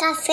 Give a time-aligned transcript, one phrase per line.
[0.00, 0.32] café?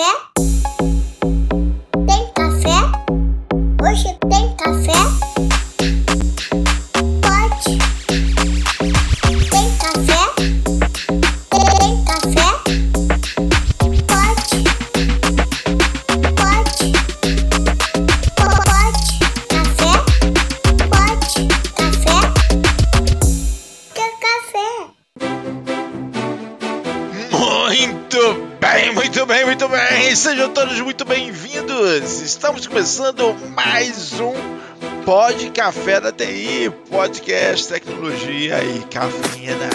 [35.68, 39.68] Café da TI, podcast tecnologia e cafeína.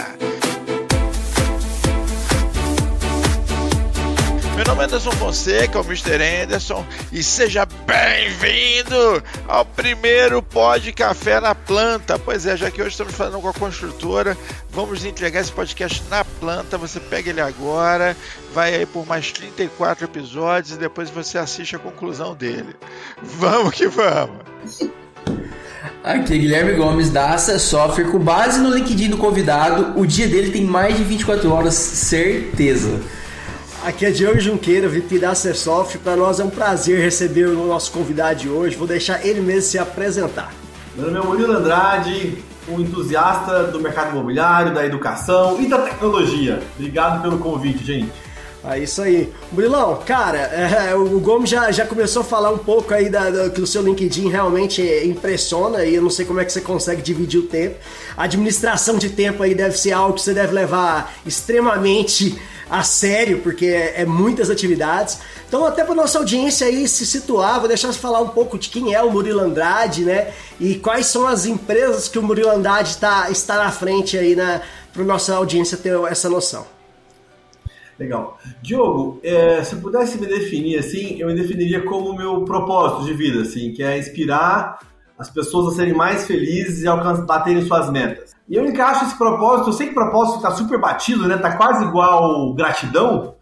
[4.55, 6.15] Meu nome é Anderson Fonseca, o Mr.
[6.41, 12.17] Anderson, e seja bem-vindo ao primeiro Pod Café na Planta.
[12.17, 14.35] Pois é, já que hoje estamos falando com a construtora,
[14.71, 16.75] vamos entregar esse podcast na planta.
[16.75, 18.17] Você pega ele agora,
[18.51, 22.75] vai aí por mais 34 episódios e depois você assiste a conclusão dele.
[23.21, 25.03] Vamos que vamos!
[26.03, 28.05] Aqui é Guilherme Gomes da Acer Software.
[28.05, 33.01] Com base no LinkedIn do convidado, o dia dele tem mais de 24 horas, certeza.
[33.83, 35.97] Aqui é Diogo Junqueira, VP da Acersoft.
[35.97, 38.77] Para nós é um prazer receber o nosso convidado de hoje.
[38.77, 40.53] Vou deixar ele mesmo se apresentar.
[40.95, 42.37] Meu nome é Murilo Andrade,
[42.69, 46.61] um entusiasta do mercado imobiliário, da educação e da tecnologia.
[46.77, 48.09] Obrigado pelo convite, gente.
[48.65, 49.31] É isso aí.
[49.51, 53.49] Murilão, cara, é, o Gomes já, já começou a falar um pouco aí da, da-
[53.49, 57.01] que o seu LinkedIn realmente impressiona e eu não sei como é que você consegue
[57.01, 57.75] dividir o tempo.
[58.15, 63.39] A administração de tempo aí deve ser algo que você deve levar extremamente a sério,
[63.39, 65.19] porque é, é muitas atividades.
[65.45, 68.69] Então, até para nossa audiência aí se situar, vou deixar você falar um pouco de
[68.69, 70.29] quem é o Murilo Andrade, né?
[70.57, 74.61] E quais são as empresas que o Murilo Andrade tá, está na frente aí na
[74.93, 76.65] para nossa audiência ter essa noção.
[77.99, 78.39] Legal.
[78.61, 83.41] Diogo, é, se pudesse me definir assim, eu me definiria como meu propósito de vida,
[83.41, 84.79] assim, que é inspirar
[85.17, 88.33] as pessoas a serem mais felizes e alcançar, baterem suas metas.
[88.49, 91.37] E eu encaixo esse propósito, eu sei que propósito está super batido, né?
[91.37, 93.35] Tá quase igual gratidão,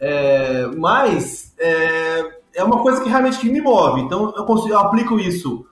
[0.00, 4.00] é, mas é, é uma coisa que realmente me move.
[4.00, 5.66] Então eu, consigo, eu aplico isso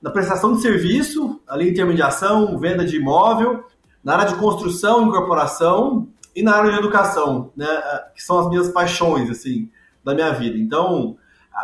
[0.00, 3.64] na prestação de serviço, ali intermediação, venda de imóvel,
[4.02, 7.66] na área de construção, incorporação e na área de educação, né,
[8.14, 9.70] que são as minhas paixões assim
[10.02, 10.58] da minha vida.
[10.58, 11.16] Então,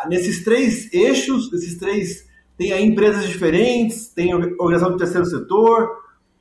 [0.09, 5.91] nesses três eixos, esses três tem aí empresas diferentes, tem organização do terceiro setor,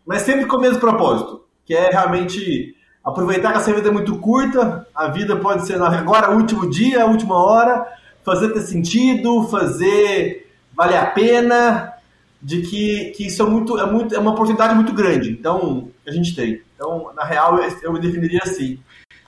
[0.06, 4.18] mas sempre com o mesmo propósito, que é realmente aproveitar que essa vida é muito
[4.18, 7.86] curta, a vida pode ser agora último dia, última hora,
[8.24, 11.94] fazer ter sentido, fazer valer a pena,
[12.42, 15.32] de que, que isso é muito, é muito é uma oportunidade muito grande.
[15.32, 16.62] Então, a gente tem.
[16.80, 18.80] Então, na real, eu, eu me definiria assim.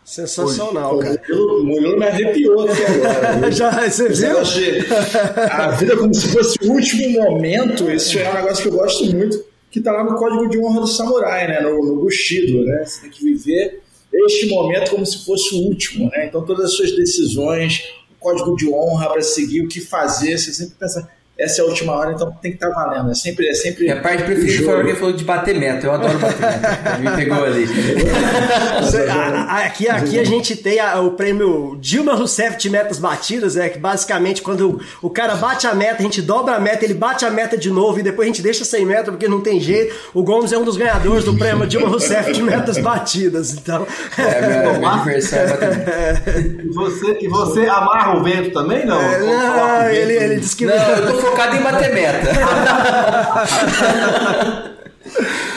[0.05, 1.21] Sensacional, cara.
[1.29, 3.51] O Murilo me arrepiou aqui agora.
[3.51, 4.37] Já, você viu?
[5.51, 9.05] a vida como se fosse o último momento, isso é um negócio que eu gosto
[9.13, 11.59] muito, que está lá no Código de Honra do Samurai, né?
[11.59, 12.63] no, no Bushido.
[12.63, 12.85] Né?
[12.85, 13.81] Você tem que viver
[14.13, 16.09] este momento como se fosse o último.
[16.09, 16.27] Né?
[16.27, 20.53] Então, todas as suas decisões, o código de honra para seguir, o que fazer, você
[20.53, 23.09] sempre pensa, essa é a última hora, então tem que estar valendo.
[23.09, 23.47] É sempre.
[23.47, 25.87] É sempre Minha parte preferida foi alguém falou de bater meta.
[25.87, 26.97] Eu adoro bater meta.
[26.99, 27.65] Me pegou ali.
[29.09, 33.55] A- a- Aqui, aqui a gente tem a- o prêmio Dilma Rousseff de metas batidas,
[33.57, 36.83] é que basicamente quando o, o cara bate a meta, a gente dobra a meta,
[36.83, 39.41] ele bate a meta de novo e depois a gente deixa sem meta porque não
[39.41, 39.95] tem jeito.
[40.13, 43.87] O Gomes é um dos ganhadores do prêmio Dilma Rousseff de metas batidas, então.
[44.17, 46.39] É, minha, minha diversão é bater meta.
[46.63, 49.01] E você, e você amarra o vento também, não?
[49.01, 50.73] É, não, ele, ele disse que Não,
[51.21, 52.31] focado em bater meta.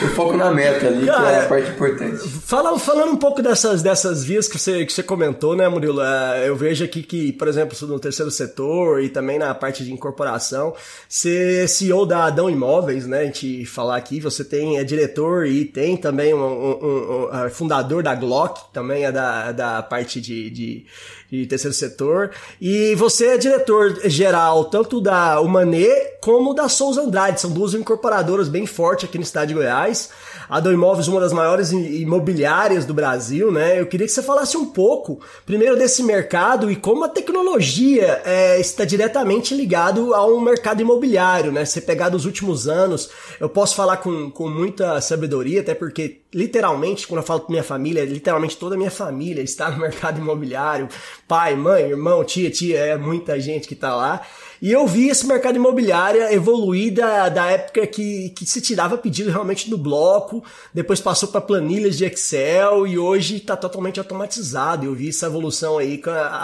[0.01, 2.17] Eu foco na meta ali, que é Cara, a parte importante.
[2.45, 6.01] Fala, falando um pouco dessas, dessas vias que você, que você comentou, né, Murilo?
[6.01, 9.93] É, eu vejo aqui que, por exemplo, no terceiro setor e também na parte de
[9.93, 10.73] incorporação,
[11.07, 13.21] você é CEO da Adão Imóveis, né?
[13.21, 17.45] A gente falar aqui, você tem, é diretor e tem também um, um- um- um,
[17.45, 20.85] é, fundador da Glock, também é da, da parte de, de,
[21.31, 22.31] de terceiro setor.
[22.59, 27.39] E você é diretor geral tanto da Humanê como da Souza Andrade.
[27.39, 30.09] São duas incorporadoras bem fortes aqui no estado de Goiás.
[30.49, 33.79] A do Imóveis, uma das maiores imobiliárias do Brasil, né?
[33.79, 38.59] Eu queria que você falasse um pouco, primeiro, desse mercado e como a tecnologia é,
[38.59, 41.63] está diretamente ligado ao mercado imobiliário, né?
[41.63, 43.07] Você pegar dos últimos anos,
[43.39, 47.63] eu posso falar com, com muita sabedoria, até porque literalmente, quando eu falo com minha
[47.63, 50.89] família, literalmente toda a minha família está no mercado imobiliário.
[51.25, 54.21] Pai, mãe, irmão, tia, tia, é muita gente que tá lá.
[54.61, 59.31] E eu vi esse mercado imobiliário evoluir da, da época que, que se tirava pedido
[59.31, 60.43] realmente no bloco,
[60.73, 64.85] depois passou para planilhas de Excel e hoje está totalmente automatizado.
[64.85, 66.01] Eu vi essa evolução aí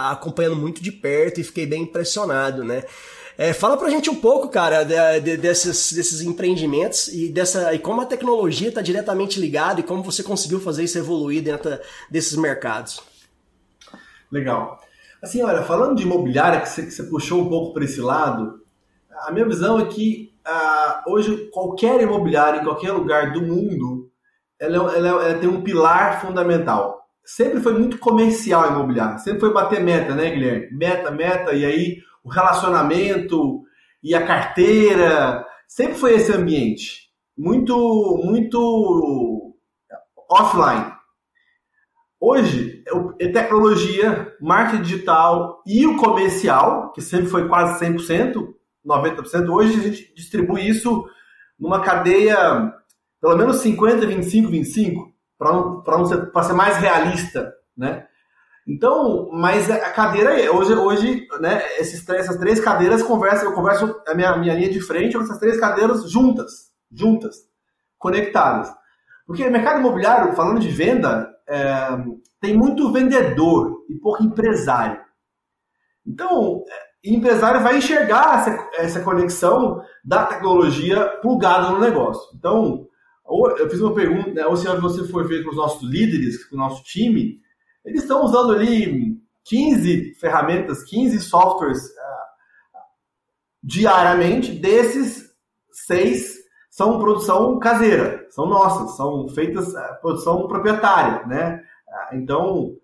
[0.09, 2.83] acompanhando muito de perto e fiquei bem impressionado, né?
[3.37, 7.79] É, fala pra gente um pouco, cara, de, de, desses, desses empreendimentos e, dessa, e
[7.79, 11.79] como a tecnologia está diretamente ligada e como você conseguiu fazer isso evoluir dentro
[12.09, 13.01] desses mercados.
[14.31, 14.79] Legal.
[15.21, 18.61] Assim, olha, falando de imobiliária, que você, que você puxou um pouco para esse lado,
[19.25, 24.09] a minha visão é que ah, hoje qualquer imobiliária em qualquer lugar do mundo,
[24.59, 27.07] ela, ela, ela, tem um pilar fundamental.
[27.23, 30.69] Sempre foi muito comercial imobiliária, sempre foi bater meta, né, Guilherme?
[30.71, 33.63] Meta, meta, e aí o relacionamento
[34.03, 37.09] e a carteira, sempre foi esse ambiente.
[37.37, 39.55] Muito, muito
[40.29, 40.91] offline.
[42.19, 42.83] Hoje,
[43.19, 48.53] é tecnologia, marketing digital e o comercial, que sempre foi quase 100%,
[48.85, 51.05] 90%, hoje a gente distribui isso
[51.59, 52.71] numa cadeia
[53.21, 58.07] pelo menos 50, 25, 25, para ser mais realista, né?
[58.67, 64.13] Então, mas a cadeira, hoje, hoje né, esses, essas três cadeiras conversam, eu converso a
[64.13, 67.37] minha, minha linha de frente com essas três cadeiras juntas, juntas,
[67.97, 68.71] conectadas.
[69.25, 71.87] Porque mercado imobiliário, falando de venda, é,
[72.39, 75.01] tem muito vendedor e pouco empresário.
[76.05, 82.29] Então, é, empresário vai enxergar essa, essa conexão da tecnologia plugada no negócio.
[82.37, 82.87] Então,
[83.57, 86.55] eu fiz uma pergunta, né, ou se você for ver com os nossos líderes, com
[86.55, 87.39] o nosso time,
[87.85, 92.79] eles estão usando ali 15 ferramentas, 15 softwares uh,
[93.63, 95.31] diariamente, desses
[95.71, 96.39] seis
[96.69, 101.63] são produção caseira, são nossas, são feitas uh, produção proprietária, né?
[101.87, 102.75] Uh, então,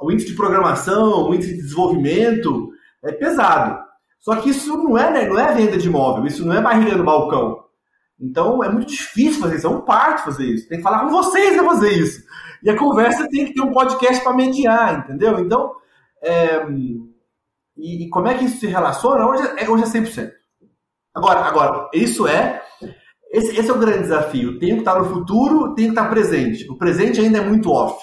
[0.00, 2.72] o índice de programação, o índice de desenvolvimento
[3.02, 3.82] é pesado.
[4.18, 6.96] Só que isso não é, né, não é venda de imóvel, isso não é barriga
[6.96, 7.64] no balcão.
[8.20, 10.68] Então é muito difícil fazer isso, é um parto fazer isso.
[10.68, 12.22] Tem que falar com vocês para fazer isso.
[12.62, 15.40] E a conversa tem que ter um podcast para mediar, entendeu?
[15.40, 15.74] Então,
[16.22, 16.64] é,
[17.76, 19.26] e, e, como é que isso se relaciona?
[19.26, 20.30] Hoje é, hoje é 100%.
[21.14, 22.62] Agora, agora, isso é.
[23.30, 24.58] Esse, esse é o grande desafio.
[24.58, 26.70] Tem que estar no futuro, tem que estar presente.
[26.70, 27.98] O presente ainda é muito off.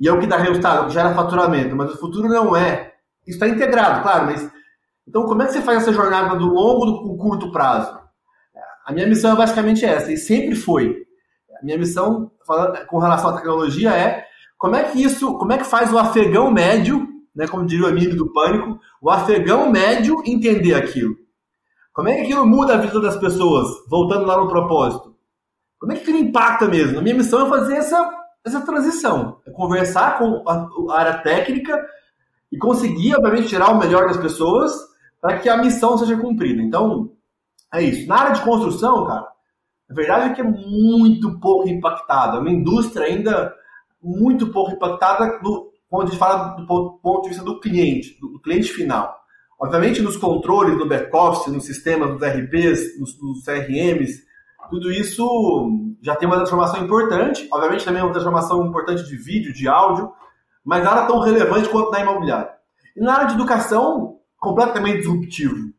[0.00, 2.94] E é o que dá resultado, o que gera faturamento, mas o futuro não é.
[3.26, 4.50] Isso está integrado, claro, mas.
[5.06, 7.98] Então, como é que você faz essa jornada do longo do curto prazo?
[8.84, 11.07] A minha missão é basicamente essa, e sempre foi.
[11.62, 12.30] Minha missão
[12.88, 14.24] com relação à tecnologia é
[14.56, 17.88] como é que isso, como é que faz o afegão médio, né, como diria o
[17.88, 21.14] amigo do pânico, o afegão médio entender aquilo.
[21.92, 25.16] Como é que aquilo muda a vida das pessoas, voltando lá no propósito?
[25.78, 26.98] Como é que aquilo impacta mesmo?
[26.98, 28.10] A minha missão é fazer essa,
[28.44, 31.80] essa transição, é conversar com a, a área técnica
[32.50, 34.72] e conseguir, obviamente, tirar o melhor das pessoas
[35.20, 36.62] para que a missão seja cumprida.
[36.62, 37.12] Então,
[37.72, 38.08] é isso.
[38.08, 39.28] Na área de construção, cara,
[39.90, 42.36] a verdade é que é muito pouco impactada.
[42.36, 43.54] É uma indústria ainda
[44.02, 48.40] muito pouco impactada do, quando a gente fala do ponto de vista do cliente, do
[48.40, 49.16] cliente final.
[49.60, 54.22] Obviamente, nos controles, no back-office, nos sistemas, nos RPs, nos, nos CRMs,
[54.70, 57.48] tudo isso já tem uma transformação importante.
[57.50, 60.12] Obviamente, também é uma transformação importante de vídeo, de áudio,
[60.64, 62.50] mas nada tão relevante quanto na imobiliária.
[62.94, 65.72] E na área de educação, completamente disruptivo.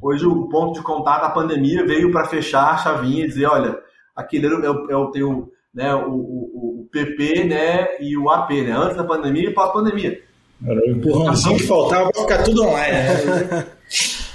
[0.00, 3.78] Hoje o ponto de contato da pandemia veio para fechar a chavinha e dizer, olha,
[4.14, 8.50] aquele é o, é o teu, né, o, o, o, PP né, e o AP,
[8.50, 10.20] né, antes da pandemia e pós-pandemia.
[10.64, 12.92] Era o empurrãozinho que faltava para ficar tudo online.
[12.92, 13.66] Né?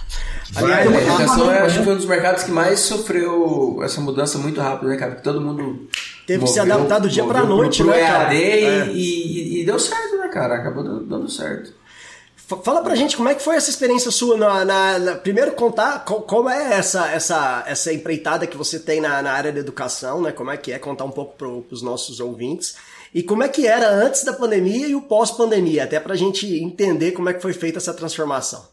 [0.56, 4.38] Aliás, a educação é, acho que foi um dos mercados que mais sofreu essa mudança
[4.38, 5.12] muito rápida, né, cara?
[5.12, 5.88] Porque todo mundo
[6.28, 8.88] teve que se adaptar do dia para noite, pro né, EAD é.
[8.88, 10.56] e, e, e, deu certo, né, cara?
[10.56, 11.74] Acabou dando certo.
[12.58, 16.04] Fala pra gente como é que foi essa experiência sua na, na, na primeiro contar
[16.04, 20.32] como é essa essa essa empreitada que você tem na, na área da educação, né?
[20.32, 22.76] Como é que é contar um pouco para os nossos ouvintes.
[23.14, 27.12] E como é que era antes da pandemia e o pós-pandemia, até pra gente entender
[27.12, 28.66] como é que foi feita essa transformação.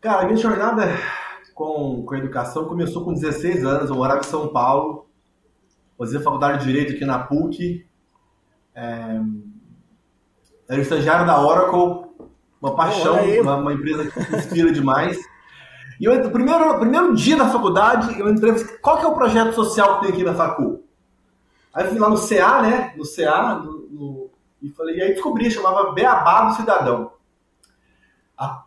[0.00, 0.86] Cara, a minha jornada
[1.54, 5.06] com, com a educação começou com 16 anos, eu morava em São Paulo,
[5.96, 7.86] fazia faculdade de Direito aqui na PUC,
[8.74, 9.20] é,
[10.68, 12.05] era estagiário da Oracle,
[12.66, 15.18] uma paixão, uma, uma, empresa que me inspira demais.
[16.00, 19.08] E eu, no primeiro, primeiro dia da faculdade, eu entrei e falei, qual que é
[19.08, 20.82] o projeto social que tem aqui na facu?
[21.72, 22.94] Aí eu fui lá no CA, né?
[22.96, 24.30] No CA, no, no,
[24.62, 27.12] e falei, e aí descobri, chamava Beabá do Cidadão.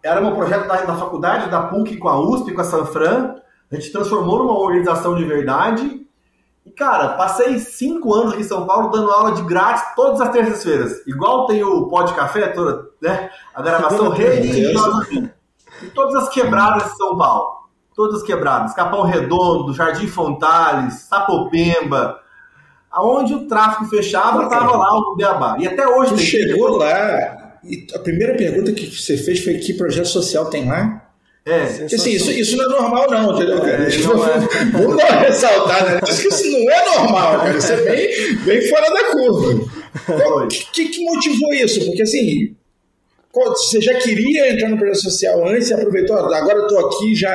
[0.03, 3.35] Era um projeto da, da faculdade, da PUC com a USP, com a Sanfran.
[3.71, 6.07] A gente transformou numa organização de verdade
[6.69, 10.29] E, cara, passei cinco anos aqui em São Paulo dando aula de grátis todas as
[10.29, 11.05] terças-feiras.
[11.07, 13.31] Igual tem o Pó de Café, toda, né?
[13.55, 15.33] A gravação religiosa.
[15.95, 17.59] Todas as quebradas de São Paulo.
[17.95, 18.73] Todas as quebradas.
[18.75, 22.19] Capão Redondo, Jardim Fontales, Sapopemba.
[22.91, 25.57] Aonde o tráfego fechava, tava lá o Beabá.
[25.59, 26.25] E até hoje Tu tem.
[26.25, 31.08] chegou lá e a primeira pergunta que você fez foi que projeto social tem lá?
[31.45, 33.85] É, Porque, assim, isso, isso não é normal, não, entendeu, cara?
[33.85, 34.39] É, Isso não é.
[34.71, 36.01] Vamos dar uma ressaltada, né?
[36.03, 37.57] Diz que isso não é normal, cara.
[37.57, 39.69] Isso é bem, bem fora da curva.
[40.43, 41.83] O que, que motivou isso?
[41.85, 42.55] Porque, assim,
[43.33, 47.15] você já queria entrar no projeto social antes e aproveitou, "Ah, agora eu tô aqui,
[47.15, 47.33] já,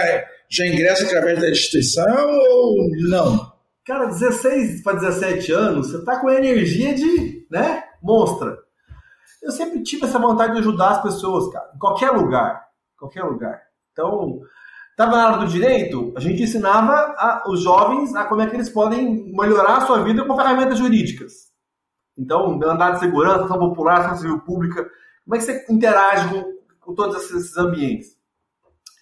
[0.49, 2.05] já ingresso através da instituição
[2.51, 3.53] ou não?
[3.87, 8.57] Cara, 16 para 17 anos, você tá com energia de, né, monstra.
[9.43, 12.63] Eu sempre tive essa vontade de ajudar as pessoas, cara, em qualquer lugar,
[12.99, 13.64] qualquer lugar.
[13.95, 14.41] Então,
[14.97, 18.57] tava na área do direito, a gente ensinava a- os jovens a como é que
[18.57, 21.33] eles podem melhorar a sua vida com ferramentas jurídicas.
[22.19, 24.85] Então, andar de segurança, ação popular, ação civil pública,
[25.25, 26.45] como é que você interage com,
[26.81, 28.09] com todos esses ambientes?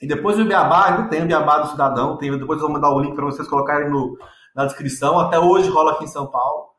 [0.01, 2.91] E depois o Beabá, ainda tem o Beabá do Cidadão, tem, depois eu vou mandar
[2.91, 4.19] o link para vocês colocarem no,
[4.55, 6.71] na descrição, até hoje rola aqui em São Paulo.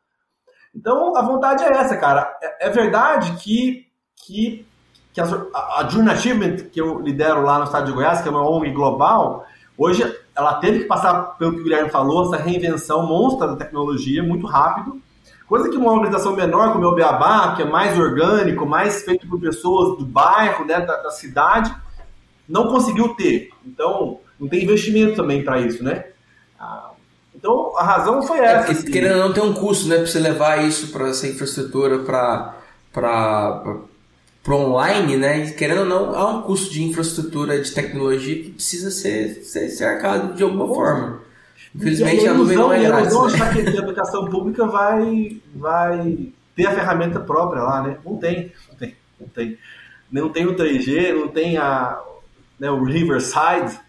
[0.75, 2.37] Então, a vontade é essa, cara.
[2.41, 3.85] É, é verdade que,
[4.25, 4.65] que,
[5.13, 8.31] que a, a, Junior Achievement, que eu lidero lá no estado de Goiás, que é
[8.31, 9.45] uma ONG global,
[9.77, 10.03] hoje
[10.35, 14.47] ela teve que passar pelo que o Guilherme falou, essa reinvenção monstra da tecnologia, muito
[14.47, 14.99] rápido.
[15.47, 19.27] Coisa que uma organização menor, como é o Beabá, que é mais orgânico, mais feito
[19.27, 21.71] por pessoas do bairro, né, da, da cidade,
[22.49, 23.49] não conseguiu ter.
[23.63, 26.05] Então, não tem investimento também para isso, né?
[26.59, 26.89] Ah,
[27.35, 28.57] então, a razão foi É, essa.
[28.65, 28.91] porque assim.
[28.91, 32.55] querendo ou não tem um custo, né, pra você levar isso para essa infraestrutura para
[34.43, 35.45] para para online, né?
[35.45, 39.69] E querendo ou não, há um custo de infraestrutura de tecnologia que precisa ser, ser,
[39.69, 41.21] ser arcado de alguma forma.
[41.73, 43.13] Infelizmente a nuvem não é a grátis.
[43.13, 43.33] ilusão né?
[43.33, 47.97] achar que a educação pública vai, vai ter a ferramenta própria lá, né?
[48.05, 49.57] Não tem, não tem, não tem.
[50.11, 51.99] Não tem o 3G, não tem a,
[52.59, 53.79] né, o Riverside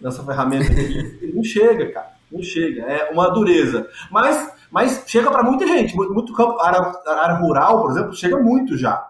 [0.00, 1.32] nessa ferramenta aqui.
[1.34, 2.12] Não chega, cara.
[2.30, 2.82] Não chega.
[2.82, 3.88] É uma dureza.
[4.10, 5.94] Mas, mas chega para muita gente.
[5.96, 9.08] Muito, muito campo, área, área rural, por exemplo, chega muito já.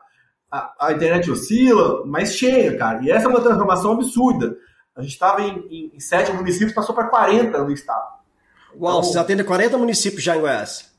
[0.52, 3.02] A, a internet oscila, mas chega, cara.
[3.02, 4.54] E essa é uma transformação absurda.
[4.94, 8.06] A gente estava em, em, em sete municípios, passou para 40 no estado.
[8.78, 10.92] Uau, Então, vocês atendem 40 municípios já em Goiás.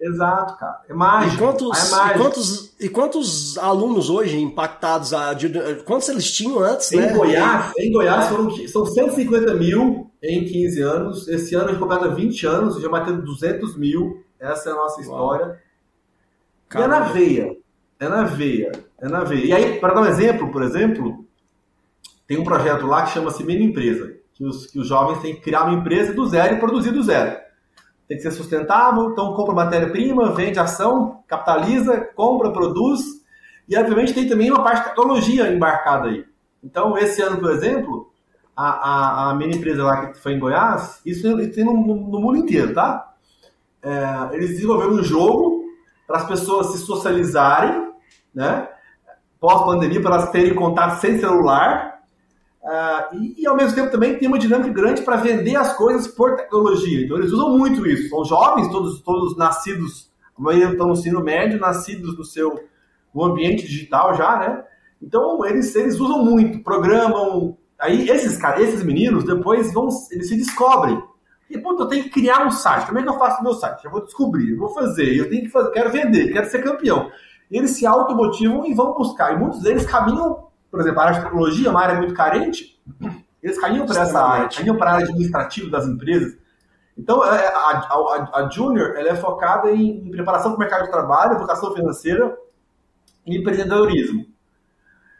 [0.00, 0.80] Exato, cara.
[0.88, 1.34] É mágico.
[1.34, 2.18] E quantos, é e, mágico.
[2.20, 5.12] quantos, e quantos alunos hoje impactados?
[5.12, 5.50] A, de-
[5.84, 7.12] quantos eles tinham antes, Em né?
[7.12, 11.28] Goiás, em Goiás foram, são 150 mil em 15 anos.
[11.28, 14.24] Esse ano a gente completa 20 anos, já batendo 200 mil.
[14.38, 15.60] Essa é a nossa história.
[16.74, 17.56] E é na veia.
[18.00, 18.72] É na veia.
[19.00, 19.44] É na veia.
[19.46, 21.24] E aí, para dar um exemplo, por exemplo,
[22.26, 24.14] tem um projeto lá que chama-se Mini Empresa.
[24.34, 27.02] Que os, que os jovens têm que criar uma empresa do zero e produzir do
[27.02, 27.38] zero.
[28.08, 33.00] Tem que ser sustentável, então compra matéria-prima, vende ação, capitaliza, compra, produz.
[33.68, 36.24] E, obviamente, tem também uma parte de tecnologia embarcada aí.
[36.64, 38.10] Então, esse ano, por exemplo,
[38.56, 42.20] a, a, a mini empresa lá que foi em Goiás, isso tem no, no- no
[42.20, 43.12] mundo inteiro, tá?
[43.82, 45.64] É, eles desenvolveram um jogo
[46.06, 47.89] para as pessoas se socializarem,
[48.34, 48.68] né?
[49.38, 52.00] Pós-pandemia, para elas terem contato sem celular.
[52.62, 56.06] Ah, e, e, ao mesmo tempo também tem uma dinâmica grande para vender as coisas
[56.06, 57.04] por tecnologia.
[57.04, 58.10] Então eles usam muito isso.
[58.10, 62.68] São jovens, todos, todos nascidos, a maioria estão no ensino médio, nascidos no seu
[63.14, 64.64] no ambiente digital já, né?
[65.02, 67.56] Então eles, eles usam muito, programam.
[67.78, 71.02] Aí esses caras, esses meninos, depois vão, eles se descobrem.
[71.48, 72.86] E, puta, eu tenho que criar um site.
[72.86, 73.84] Como é que eu faço meu site?
[73.84, 77.10] Eu vou descobrir, eu vou fazer, eu tenho que fazer, quero vender, quero ser campeão.
[77.50, 79.34] Eles se automotivam e vão buscar.
[79.34, 82.80] E muitos deles caminham, por exemplo, a área de tecnologia, uma área muito carente,
[83.42, 86.36] eles caminham para essa área, caminham para a área administrativa das empresas.
[86.96, 90.84] Então, é, a, a, a Junior ela é focada em, em preparação para o mercado
[90.84, 92.36] de trabalho, educação financeira
[93.26, 94.26] e empreendedorismo.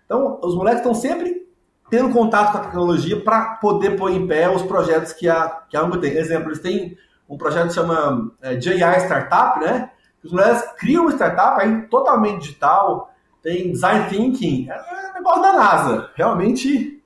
[0.05, 1.49] Então, os moleques estão sempre
[1.89, 5.77] tendo contato com a tecnologia para poder pôr em pé os projetos que a, que
[5.77, 6.13] a Ango tem.
[6.13, 6.97] Exemplo, eles têm
[7.29, 9.91] um projeto que chama é, JI Startup, né?
[10.23, 13.12] Os moleques criam uma startup aí totalmente digital,
[13.43, 17.00] tem design thinking, é negócio da NASA, realmente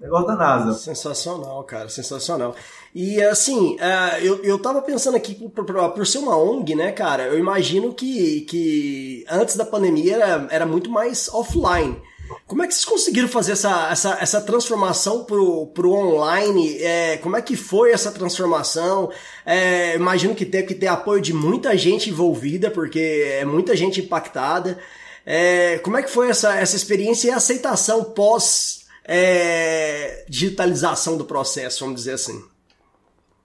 [0.00, 0.74] negócio da NASA.
[0.74, 2.54] Sensacional, cara, sensacional.
[2.94, 6.92] E assim, uh, eu, eu tava pensando aqui, por, por, por, ser uma ONG, né,
[6.92, 12.00] cara, eu imagino que, que antes da pandemia era, era muito mais offline.
[12.46, 16.78] Como é que vocês conseguiram fazer essa, essa, essa transformação pro, pro online?
[16.82, 19.10] É, como é que foi essa transformação?
[19.44, 24.00] É, imagino que teve que ter apoio de muita gente envolvida, porque é muita gente
[24.00, 24.78] impactada.
[25.24, 31.24] É, como é que foi essa, essa experiência e a aceitação pós é, digitalização do
[31.24, 32.42] processo, vamos dizer assim?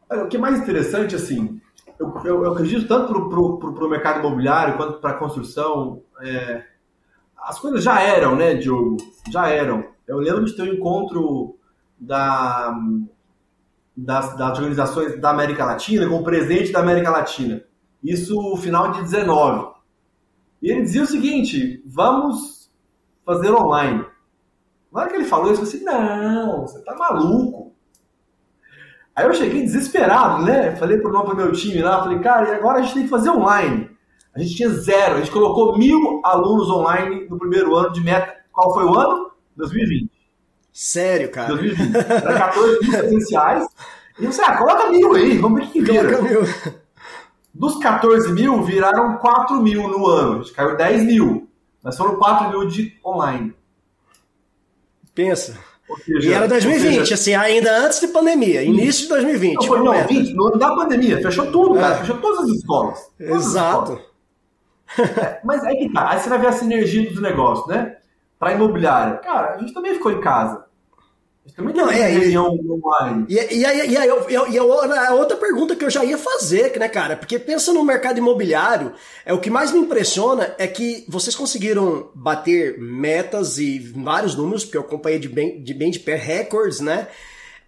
[0.09, 1.59] O que é mais interessante, assim,
[1.99, 6.01] eu, eu, eu acredito tanto pro, pro mercado imobiliário quanto para a construção.
[6.21, 6.72] é,
[7.43, 8.97] as coisas já eram, né, Diogo?
[9.29, 9.83] Já eram.
[10.07, 11.57] Eu lembro de ter um encontro
[11.99, 12.75] da,
[13.95, 17.63] das, das organizações da América Latina com o presidente da América Latina.
[18.03, 19.73] Isso no final de 19.
[20.61, 22.71] E ele dizia o seguinte: vamos
[23.25, 24.05] fazer online.
[24.91, 27.73] Na hora que ele falou isso, eu falei assim: não, você tá maluco.
[29.15, 30.75] Aí eu cheguei desesperado, né?
[30.75, 33.29] Falei pro, pro meu time lá, falei, cara, e agora a gente tem que fazer
[33.29, 33.92] online.
[34.35, 38.33] A gente tinha zero, a gente colocou mil alunos online no primeiro ano de meta.
[38.51, 39.31] Qual foi o ano?
[39.55, 40.09] 2020.
[40.71, 41.49] Sério, cara.
[41.49, 41.95] 2020.
[41.95, 43.67] Era 14 mil presenciais.
[44.19, 46.17] E você, ah, coloca mil aí, vamos ver o que vira.
[46.17, 46.41] Coloca mil.
[47.53, 50.33] Dos 14 mil, viraram 4 mil no ano.
[50.33, 51.47] A gente caiu 10 mil.
[51.83, 53.53] Mas foram 4 mil de online.
[55.13, 55.55] Pensa.
[56.05, 59.55] Seja, E era 2020, ou seja, assim, ainda antes de pandemia, início de 2020.
[59.55, 60.07] não, foi, uma não, meta.
[60.07, 61.21] 20, no ano da pandemia.
[61.21, 61.95] Fechou tudo, cara.
[61.95, 61.97] É.
[61.99, 62.99] Fechou todas as escolas.
[63.19, 64.12] Todas as escolas.
[64.97, 65.39] Exato.
[65.43, 66.11] Mas aí que tá.
[66.11, 67.97] Aí você vai ver a sinergia dos negócios, né?
[68.39, 69.17] Pra imobiliária.
[69.17, 70.65] Cara, a gente também ficou em casa.
[71.45, 73.25] A gente também Não, é, e- reunião online.
[73.27, 74.09] E, e aí, e aí
[74.51, 77.17] e a outra pergunta que eu já ia fazer, né, cara?
[77.17, 78.93] Porque pensa no mercado imobiliário,
[79.25, 84.63] é o que mais me impressiona é que vocês conseguiram bater metas e vários números,
[84.63, 87.07] porque eu acompanhei de bem de, bem de pé recordes, né?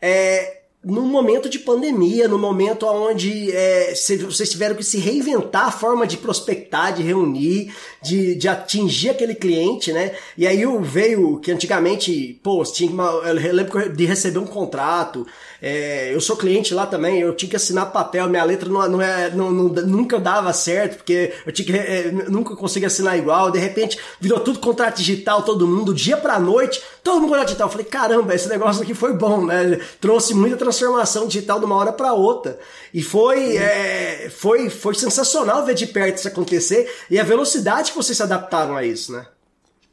[0.02, 5.66] É, no momento de pandemia, no momento onde é, cê- vocês tiveram que se reinventar
[5.68, 7.74] a forma de prospectar, de reunir,
[8.04, 10.12] de, de atingir aquele cliente, né?
[10.38, 15.26] E aí veio que antigamente, pô, tinha uma, eu lembro de receber um contrato.
[15.60, 19.02] é, eu sou cliente lá também, eu tinha que assinar papel, minha letra não, não
[19.02, 23.50] é, não, não- nunca dava certo, porque eu tinha que, é, nunca conseguia assinar igual.
[23.50, 27.68] De repente virou tudo contrato digital, todo mundo, dia pra noite, todo mundo contrato digital.
[27.68, 29.78] Eu falei, caramba, esse negócio aqui foi bom, né?
[30.02, 32.60] Trouxe muita transformação digital de uma hora pra outra.
[32.92, 37.98] E foi, é, foi, foi sensacional ver de perto isso acontecer e a velocidade que
[37.98, 39.28] vocês se adaptaram a isso, né?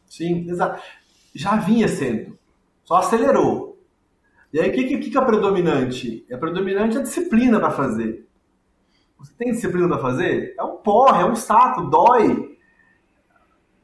[0.09, 0.83] Sim, exato.
[1.35, 2.38] Já vinha sendo.
[2.83, 3.78] Só acelerou.
[4.50, 6.25] E aí, o que, que, que é predominante?
[6.31, 8.26] É predominante a disciplina para fazer.
[9.19, 10.54] Você tem disciplina para fazer?
[10.59, 12.51] É um porre, é um saco, dói.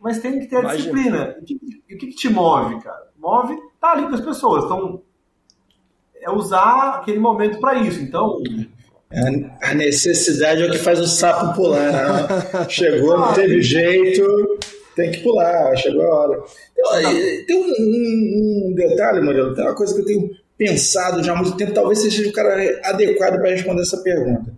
[0.00, 0.76] Mas tem que ter a Imagina.
[0.92, 1.36] disciplina.
[1.40, 3.08] E o que, o que, te move, cara?
[3.18, 4.64] Move tá ali com as pessoas.
[4.64, 5.02] Então,
[6.20, 8.00] é usar aquele momento para isso.
[8.00, 8.40] Então,
[9.62, 11.90] A necessidade é o que faz o sapo pular.
[11.92, 12.66] né?
[12.68, 14.58] Chegou, não teve jeito,
[14.94, 16.42] tem que pular, chegou a hora.
[17.02, 21.32] Tem, tem um, um- um detalhe, Murilo, tem uma coisa que eu tenho pensado já
[21.32, 24.52] há muito tempo, talvez você seja o cara adequado para responder essa pergunta.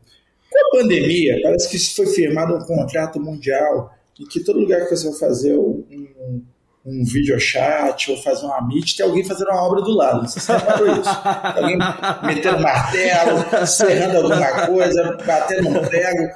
[0.51, 4.95] Com a pandemia, parece que foi firmado um contrato mundial e que todo lugar que
[4.95, 6.43] você vai fazer um, um,
[6.87, 10.29] um videochat ou fazer uma meet, tem alguém fazendo uma obra do lado.
[10.29, 10.63] Você sabe
[11.01, 11.11] isso?
[11.57, 11.79] Alguém
[12.27, 16.29] metendo martelo, serrando alguma coisa, batendo um prego.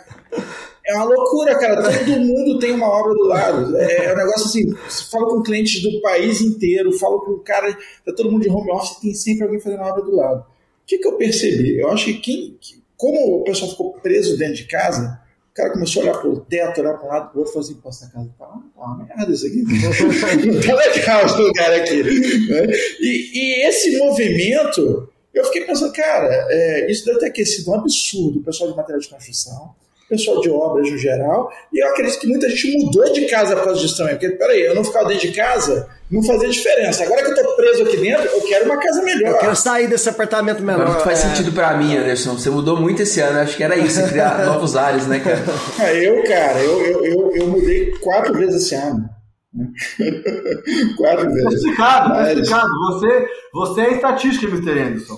[0.87, 1.83] É uma loucura, cara.
[1.83, 3.77] Todo mundo tem uma obra do lado.
[3.77, 7.41] É, é um negócio assim, você fala com clientes do país inteiro, fala com o
[7.41, 7.73] cara,
[8.05, 10.41] tá todo mundo de home office, tem sempre alguém fazendo uma obra do lado.
[10.41, 11.79] O que, que eu percebi?
[11.81, 12.59] Eu acho que quem.
[12.61, 15.21] que- como o pessoal ficou preso dentro de casa,
[15.55, 17.65] o cara começou a olhar pro teto, olhar para um lado pro outro e falou
[17.65, 19.63] assim: pô, essa casa tá uma, merda isso aqui.
[19.63, 22.03] Não tá legal esse lugar aqui.
[22.03, 22.67] né?
[22.99, 28.41] E, e esse movimento, eu fiquei pensando, cara, é, isso deve ter aquecido um absurdo
[28.41, 29.84] o pessoal de material de construção, o
[30.17, 33.65] pessoal de obras no geral, e eu acredito que muita gente mudou de casa por
[33.65, 34.15] causa disso também.
[34.15, 37.05] Porque, peraí, eu não ficava dentro de casa, não fazia diferença.
[37.05, 39.33] Agora que eu tô preso aqui dentro, eu quero uma casa melhor.
[39.33, 40.83] Eu quero sair desse apartamento menor.
[40.83, 41.29] Agora faz é.
[41.29, 42.39] sentido pra mim, Anderson.
[42.39, 43.41] Você mudou muito esse ano.
[43.41, 45.43] Acho que era isso, criar novos ares, né, cara?
[45.79, 49.09] Ah, eu, cara, eu, eu, eu, eu mudei quatro vezes esse ano.
[50.97, 51.53] quatro vezes.
[51.53, 52.69] Justificado, Mas- justificado.
[52.87, 54.81] Você, você é estatística, Mr.
[54.81, 55.17] Anderson.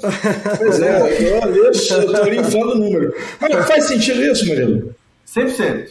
[0.59, 1.72] Pois é, eu,
[2.12, 3.14] tô limpando o número.
[3.40, 4.94] Mas faz sentido isso, Murilo?
[5.27, 5.90] 100%.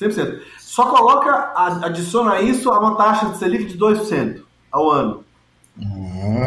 [0.00, 0.38] 100%.
[0.58, 1.52] Só coloca,
[1.84, 5.24] adiciona isso a uma taxa de Selic de 2% ao ano.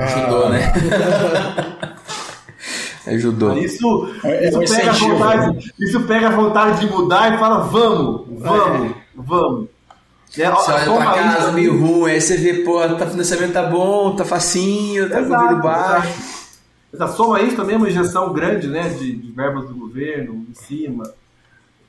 [0.02, 0.72] Ajudou, né?
[3.06, 3.58] Ajudou.
[3.58, 8.28] Isso, É isso, pega a vontade, isso pega a vontade de mudar e fala, vamos,
[8.40, 9.68] vamos, vamos.
[10.38, 13.64] É, ó, Você olha pra casa meio ruim, aí você vê, pô, tá, financiamento tá
[13.64, 16.08] bom, tá facinho, tá com Exato, vidro baixo.
[16.08, 16.44] exato.
[16.94, 17.14] Exato.
[17.16, 21.04] Soma isso também é uma injeção grande né, de, de verbas do governo em cima.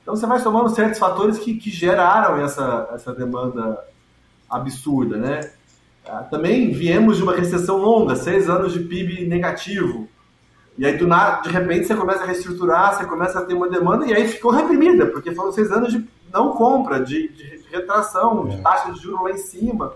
[0.01, 3.83] Então você vai somando certos fatores que, que geraram essa, essa demanda
[4.49, 5.17] absurda.
[5.17, 5.41] Né?
[6.07, 10.07] Ah, Também viemos de uma recessão longa, seis anos de PIB negativo.
[10.77, 13.69] E aí, do nada, de repente, você começa a reestruturar, você começa a ter uma
[13.69, 18.47] demanda, e aí ficou reprimida, porque foram seis anos de não compra, de, de retração,
[18.47, 19.93] de taxa de juros lá em cima.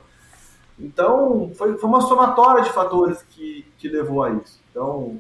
[0.80, 4.60] Então, foi, foi uma somatória de fatores que, que levou a isso.
[4.70, 5.20] Então,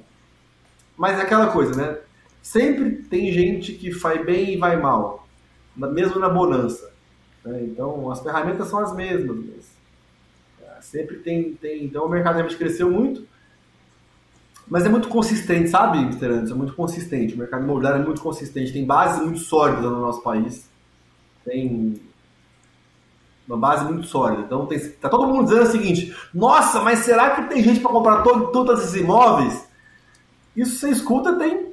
[0.97, 1.99] mas é aquela coisa, né?
[2.41, 5.27] sempre tem gente que faz bem e vai mal,
[5.75, 6.91] mesmo na bonança.
[7.43, 7.61] né?
[7.63, 9.37] Então, as ferramentas são as mesmas.
[9.37, 9.71] mas,
[10.61, 11.85] é, sempre tem, tem.
[11.85, 13.27] Então, o mercado realmente cresceu muito,
[14.67, 16.25] mas é muito consistente, sabe, Mr.
[16.25, 16.53] Anderson?
[16.53, 17.35] É muito consistente.
[17.35, 20.69] O mercado imobiliário é muito consistente, tem bases muito sólidas no nosso país.
[21.45, 22.01] Tem
[23.49, 24.43] uma base muito sólida.
[24.45, 27.91] Então, tem, tá todo mundo dizendo o seguinte: nossa, mas será que tem gente para
[27.91, 29.67] comprar todo, todos esses imóveis?
[30.55, 31.69] Isso você escuta tem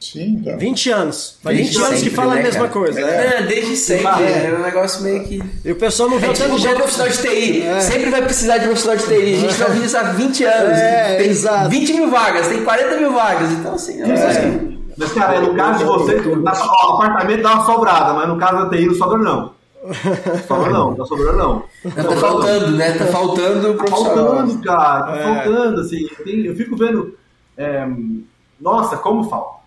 [0.00, 0.54] Sim, tá.
[0.56, 1.38] 20 anos.
[1.42, 2.72] Faz Desde 20 anos que sempre, fala né, a mesma cara?
[2.72, 3.00] coisa.
[3.00, 3.26] né?
[3.38, 4.06] É, desde sempre.
[4.06, 4.46] Ah, é.
[4.46, 5.42] É um negócio meio que.
[5.64, 7.62] E o pessoal não vê É o tipo tanto um de profissional de TI.
[7.62, 7.80] É.
[7.80, 9.14] Sempre vai precisar de profissional de TI.
[9.34, 10.78] A gente não vive isso há 20 anos.
[10.78, 11.68] É, tem exato.
[11.70, 13.50] 20 mil vagas, tem 40 mil vagas.
[13.50, 14.78] Então, assim, sei.
[14.96, 18.64] Mas, cara, no caso de vocês, tá- o apartamento dá uma sobrada, mas no caso
[18.64, 19.57] da TI não sobra não.
[20.46, 21.64] Sobra não, tá sobrando não.
[21.92, 22.92] Tá faltando, né?
[22.92, 24.26] Tá faltando o Tá profissional.
[24.36, 25.22] faltando, cara, tá É.
[25.44, 26.08] faltando, assim.
[26.24, 27.16] tem- eu fico vendo.
[27.56, 27.86] é,
[28.60, 29.58] nossa, como falta.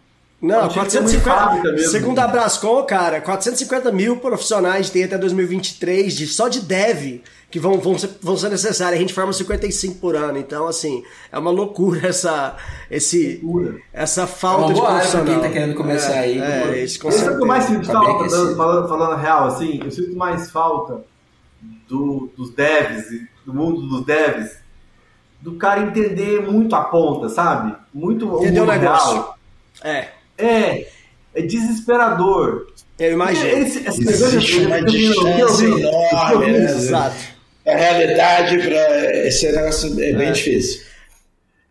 [0.41, 1.29] Não, Tinha que ter uma 450.
[1.29, 1.91] fábrica mesmo.
[1.91, 7.59] Segundo a Brascom, cara, 450 mil profissionais tem até 2023 de, só de dev que
[7.59, 8.97] vão, vão, ser, vão ser necessários.
[8.97, 10.37] A gente forma 55 por ano.
[10.37, 12.55] Então, assim, é uma loucura essa,
[12.89, 13.77] esse, Loucura.
[13.93, 15.41] essa É falta uma de boa área pra profissional.
[15.41, 16.39] quem tá querendo começar aí.
[16.39, 17.83] É, isso com Esse é o que eu mais certeza.
[17.85, 21.03] sinto Tá bem falta, falando, falando, falando a real, assim, eu sinto mais falta
[21.87, 23.05] do- dos devs,
[23.45, 24.57] do mundo dos devs,
[25.41, 27.75] do cara entender muito a ponta, sabe?
[27.93, 29.13] Muito o Entender o mundo negócio.
[29.13, 29.37] real.
[29.83, 30.87] É, É,
[31.35, 32.67] é desesperador.
[32.99, 33.47] eu imagino.
[33.47, 36.63] Esse- esse- Existe uma distância enorme, né?
[36.65, 37.30] Exato.
[37.67, 40.81] A realidade para esse negócio é bem difícil.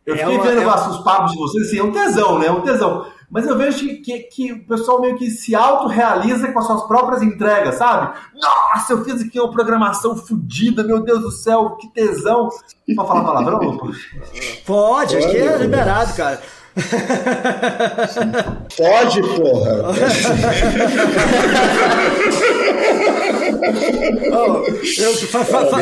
[0.07, 2.39] Eu É fiquei uma- vendo é uma- os papos de vocês, assim, é um tesão,
[2.39, 2.47] né?
[2.47, 3.07] É um tesão.
[3.31, 6.83] Mas eu vejo que, que, que o pessoal meio que se autorrealiza com as suas
[6.89, 8.13] próprias entregas, sabe?
[8.35, 12.49] Nossa, eu fiz aqui uma programação fodida, meu Deus do céu, que tesão.
[12.97, 13.79] Pode falar palavrão?
[14.67, 16.41] Pode, acho que é liberado, cara.
[18.77, 19.91] Pode, porra.
[24.99, 25.77] Eu, fa- fa- fa-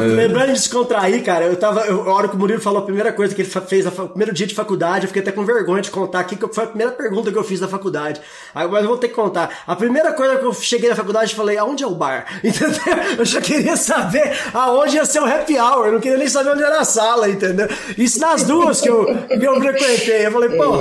[0.00, 1.80] lembrando de descontrair, cara, eu tava.
[1.86, 4.32] Eu, a hora que o Murilo falou a primeira coisa que ele fez, no primeiro
[4.32, 6.92] dia de faculdade, eu fiquei até com vergonha de contar aqui, que foi a primeira
[6.92, 8.20] pergunta que eu fiz na faculdade.
[8.54, 9.50] Aí, mas eu vou ter que contar.
[9.66, 12.26] A primeira coisa que eu cheguei na faculdade, eu falei, aonde é o bar?
[12.44, 12.78] Entendeu?
[13.18, 16.50] Eu já queria saber aonde ia ser o happy hour, eu não queria nem saber
[16.50, 17.68] onde era a sala, entendeu?
[17.96, 20.26] Isso nas duas que eu, que eu frequentei.
[20.26, 20.76] Eu falei, pô,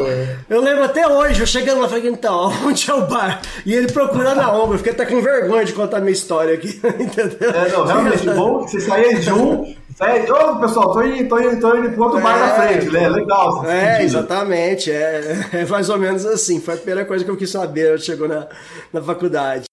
[0.50, 3.42] eu lembro até hoje, eu chegando lá, falei, então, onde é o bar?
[3.66, 6.42] E ele procurando a ombro, eu fiquei até com vergonha de contar a minha história
[6.51, 7.49] aqui, entendeu?
[7.49, 9.75] É, não, realmente, bom você saía de um.
[9.95, 12.89] Saia de, ô pessoal, tô indo, tô indo, tô indo pro outro bar na frente,
[12.89, 13.08] né?
[13.10, 13.63] Legal.
[13.65, 14.06] É, sentido.
[14.06, 14.91] exatamente.
[14.91, 16.60] É, é mais ou menos assim.
[16.60, 18.47] Foi a primeira coisa que eu quis saber quando chegou na,
[18.91, 19.65] na faculdade.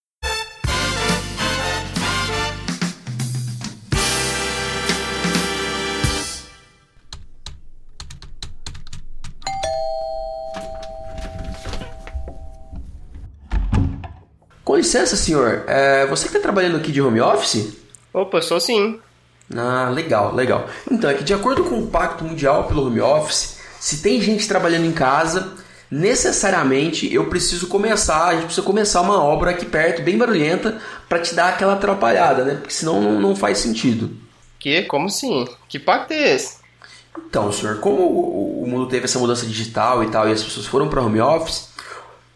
[14.81, 15.65] Licença, senhor.
[15.67, 17.77] É, você que está trabalhando aqui de home office?
[18.13, 18.99] Opa, sou sim.
[19.55, 20.69] Ah, legal, legal.
[20.91, 24.47] Então, é que de acordo com o Pacto Mundial pelo Home Office, se tem gente
[24.47, 25.55] trabalhando em casa,
[25.91, 31.19] necessariamente eu preciso começar, a gente precisa começar uma obra aqui perto, bem barulhenta, para
[31.19, 32.55] te dar aquela atrapalhada, né?
[32.55, 34.11] Porque senão não, não faz sentido.
[34.59, 34.83] Que?
[34.83, 35.49] Como assim?
[35.69, 36.59] Que pacto é esse?
[37.27, 40.67] Então, senhor, como o, o mundo teve essa mudança digital e tal, e as pessoas
[40.67, 41.71] foram para home office,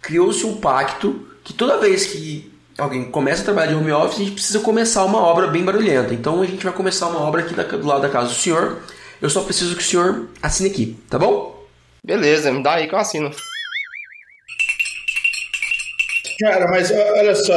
[0.03, 4.25] criou-se um pacto que toda vez que alguém começa a trabalhar de home office, a
[4.25, 6.13] gente precisa começar uma obra bem barulhenta.
[6.15, 8.79] Então a gente vai começar uma obra aqui da- do lado da casa do senhor.
[9.23, 11.55] Eu só preciso que o senhor assine aqui, tá bom?
[12.05, 13.31] Beleza, me dá aí que eu assino.
[16.41, 17.55] Cara, mas olha só,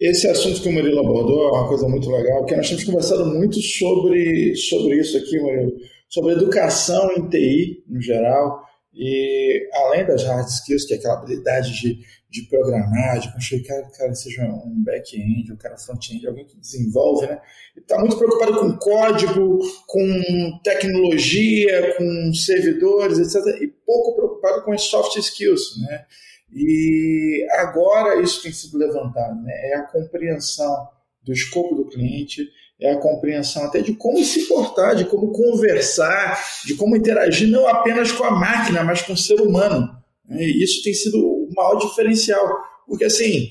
[0.00, 3.26] esse assunto que o Murilo abordou é uma coisa muito legal, porque nós temos conversado
[3.26, 5.72] muito sobre, sobre isso aqui, Murilo,
[6.08, 8.62] sobre educação em TI, no geral,
[8.94, 11.98] e além das hard skills, que é aquela habilidade de,
[12.30, 17.26] de programar, de construir, cara, cara seja um back-end, um cara front-end, alguém que desenvolve,
[17.26, 17.40] né?
[17.76, 24.82] Está muito preocupado com código, com tecnologia, com servidores, etc., e pouco preocupado com as
[24.82, 26.04] soft skills, né?
[26.52, 29.52] E agora isso tem sido levantado, né?
[29.70, 30.88] é a compreensão
[31.22, 32.48] do escopo do cliente,
[32.80, 37.68] é a compreensão até de como se portar, de como conversar, de como interagir não
[37.68, 39.97] apenas com a máquina, mas com o ser humano.
[40.28, 40.42] Né?
[40.42, 42.46] E isso tem sido o maior diferencial,
[42.86, 43.48] porque assim,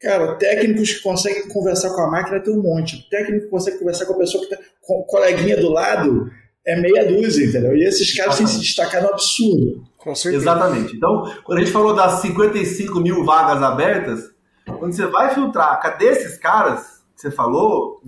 [0.00, 4.06] cara, técnicos que conseguem conversar com a máquina tem um monte, técnico que consegue conversar
[4.06, 6.30] com a pessoa que está com o coleguinha do lado
[6.66, 7.74] é meia dúzia, entendeu?
[7.76, 9.82] E esses caras têm se destacado um absurdo.
[9.98, 10.44] Com certeza.
[10.44, 10.94] Exatamente.
[10.96, 14.30] Então, quando a gente falou das 55 mil vagas abertas,
[14.78, 18.00] quando você vai filtrar, cadê esses caras que você falou?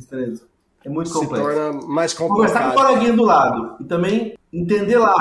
[0.85, 1.45] É muito Se complexo.
[1.47, 2.75] torna mais Conversar com o complicado.
[2.75, 5.15] coleguinha do lado e também entender lá.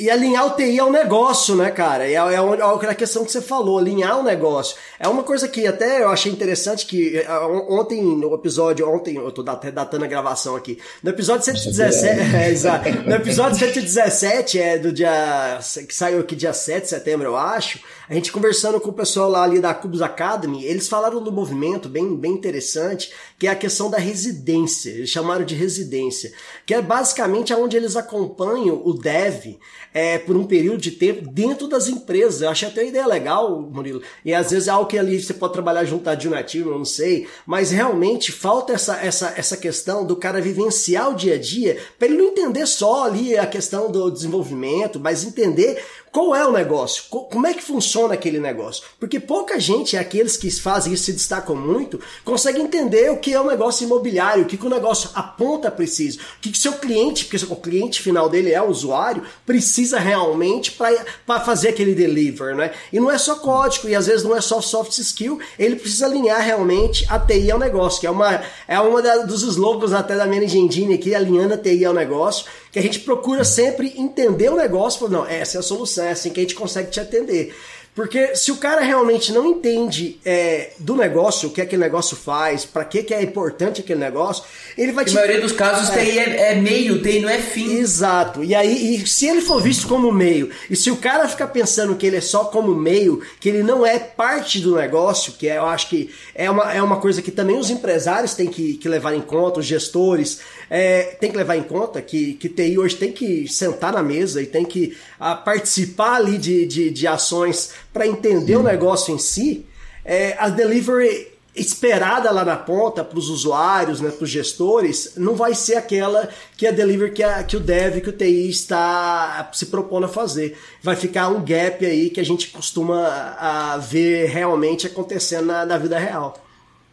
[0.00, 2.08] E alinhar o TI ao negócio, né, cara?
[2.08, 4.74] É, é, é a questão que você falou, alinhar o negócio.
[4.98, 7.30] É uma coisa que até eu achei interessante que é,
[7.68, 12.50] ontem, no episódio, ontem, eu tô até datando a gravação aqui, no episódio 117, é,
[12.50, 17.36] exato, no episódio 117, é do dia, que saiu aqui dia 7 de setembro, eu
[17.36, 17.78] acho,
[18.10, 21.88] a gente conversando com o pessoal lá ali da Cubus Academy, eles falaram do movimento
[21.88, 26.32] bem, bem interessante, que é a questão da residência, eles chamaram de residência,
[26.66, 29.56] que é basicamente onde eles acompanham o dev,
[29.92, 32.42] é, por um período de tempo dentro das empresas.
[32.42, 34.02] Eu achei até uma ideia legal, Murilo.
[34.24, 37.28] E às vezes é algo que ali você pode trabalhar um nativo, eu não sei.
[37.46, 42.08] Mas realmente falta essa, essa, essa questão do cara vivenciar o dia a dia para
[42.08, 47.04] ele não entender só ali a questão do desenvolvimento, mas entender qual é o negócio?
[47.08, 48.82] Como é que funciona aquele negócio?
[48.98, 53.40] Porque pouca gente, aqueles que fazem isso se destacam muito, consegue entender o que é
[53.40, 57.26] o negócio imobiliário, o que, que o negócio aponta preciso, o que, que seu cliente,
[57.26, 62.72] porque o cliente final dele é o usuário, precisa realmente para fazer aquele deliver, né?
[62.92, 66.06] E não é só código, e às vezes não é só soft skill, ele precisa
[66.06, 70.16] alinhar realmente a TI ao negócio, que é uma, é uma da, dos slogans até
[70.16, 74.48] da Manage Engine aqui, alinhando a TI ao negócio, que a gente procura sempre entender
[74.48, 77.54] o negócio, não, essa é a solução, é assim que a gente consegue te atender.
[77.94, 82.64] Porque se o cara realmente não entende é, do negócio, o que aquele negócio faz,
[82.64, 84.44] para que, que é importante aquele negócio,
[84.78, 85.12] ele vai te.
[85.12, 86.04] Na maioria dos casos, é.
[86.04, 87.78] TI é, é meio, TI não é fim.
[87.78, 88.44] Exato.
[88.44, 91.96] E aí, e se ele for visto como meio, e se o cara ficar pensando
[91.96, 95.58] que ele é só como meio, que ele não é parte do negócio, que é,
[95.58, 98.88] eu acho que é uma, é uma coisa que também os empresários têm que, que
[98.88, 102.94] levar em conta, os gestores é, tem que levar em conta que, que TI hoje
[102.94, 107.72] tem que sentar na mesa e tem que a, participar ali de, de, de ações
[107.92, 108.60] para entender Sim.
[108.60, 109.66] o negócio em si,
[110.04, 115.34] é, a delivery esperada lá na ponta para os usuários, né, para os gestores, não
[115.34, 119.50] vai ser aquela que a delivery que, a, que o dev, que o TI está
[119.52, 120.56] se propondo a fazer.
[120.82, 123.06] Vai ficar um gap aí que a gente costuma
[123.38, 126.34] a, ver realmente acontecendo na, na vida real.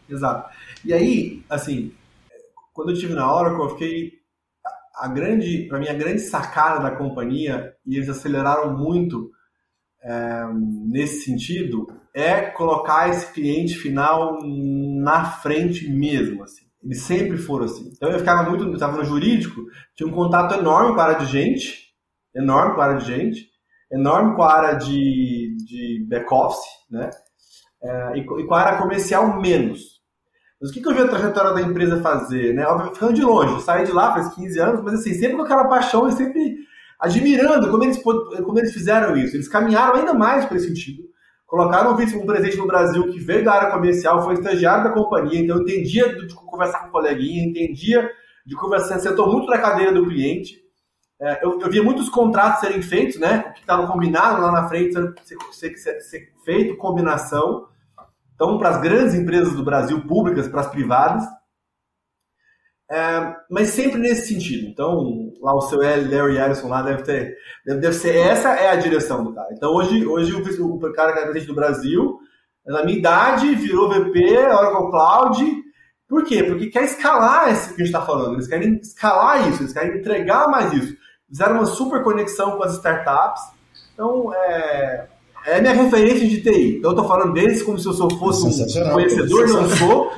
[0.08, 0.50] Exato.
[0.84, 1.92] E aí, assim,
[2.72, 4.18] quando eu estive na Oracle, eu fiquei
[4.94, 9.30] a grande, para mim a grande sacada da companhia e eles aceleraram muito
[10.86, 16.66] nesse sentido é colocar esse cliente final na frente mesmo, assim.
[16.82, 17.90] Eles sempre foram assim.
[17.94, 19.62] Então eu ficava muito, estava no jurídico,
[19.96, 21.88] tinha um contato enorme com a área de gente,
[22.34, 23.48] enorme com a área de gente,
[23.92, 27.10] enorme com a área de, de back-office, né?
[27.82, 29.98] É, e, e com a área comercial menos.
[30.60, 32.66] Mas o que, que eu vi a trajetória da empresa fazer, né?
[32.66, 35.68] Óbvio, ficando de longe, saí de lá faz 15 anos, mas assim, sempre com aquela
[35.68, 36.57] paixão e sempre
[36.98, 39.36] admirando como eles, como eles fizeram isso.
[39.36, 41.04] Eles caminharam ainda mais para esse sentido.
[41.46, 45.62] Colocaram um presente no Brasil que veio da área comercial, foi estagiário da companhia, então
[45.62, 48.10] entendia de conversar com o coleguinha, entendia
[48.44, 50.58] de conversar, sentou muito na cadeira do cliente.
[51.20, 53.46] É, eu, eu via muitos contratos serem feitos, né?
[53.48, 54.92] O que estava combinado lá na frente
[55.52, 57.66] ser, ser, ser feito, combinação.
[58.34, 61.24] Então, para as grandes empresas do Brasil, públicas, para as privadas,
[62.90, 64.66] é, mas sempre nesse sentido.
[64.66, 68.76] Então, lá o seu Larry Ellison lá deve ter, deve, deve, ser, essa é a
[68.76, 69.48] direção do cara.
[69.52, 72.18] Então, hoje, hoje o, o cara que é presidente do Brasil,
[72.66, 75.64] na minha idade, virou VP, Oracle Cloud.
[76.08, 76.42] Por quê?
[76.42, 78.34] Porque quer escalar esse que a gente está falando.
[78.34, 80.96] Eles querem escalar isso, eles querem entregar mais isso.
[81.28, 83.42] Fizeram uma super conexão com as startups.
[83.92, 85.06] Então, é,
[85.44, 86.78] é minha referência de TI.
[86.78, 90.12] Então eu tô falando deles como se eu fosse um conhecedor, não sou.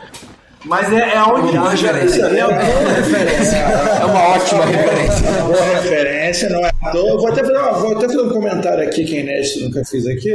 [0.64, 1.56] Mas é, é onde.
[1.56, 2.22] É uma referência.
[2.22, 3.56] É uma boa referência.
[3.56, 5.32] É uma ótima referência.
[5.42, 9.16] Boa referência, não é Vou até, fazer uma, vou até fazer um comentário aqui, que
[9.16, 10.34] é inédito, nunca fiz aqui.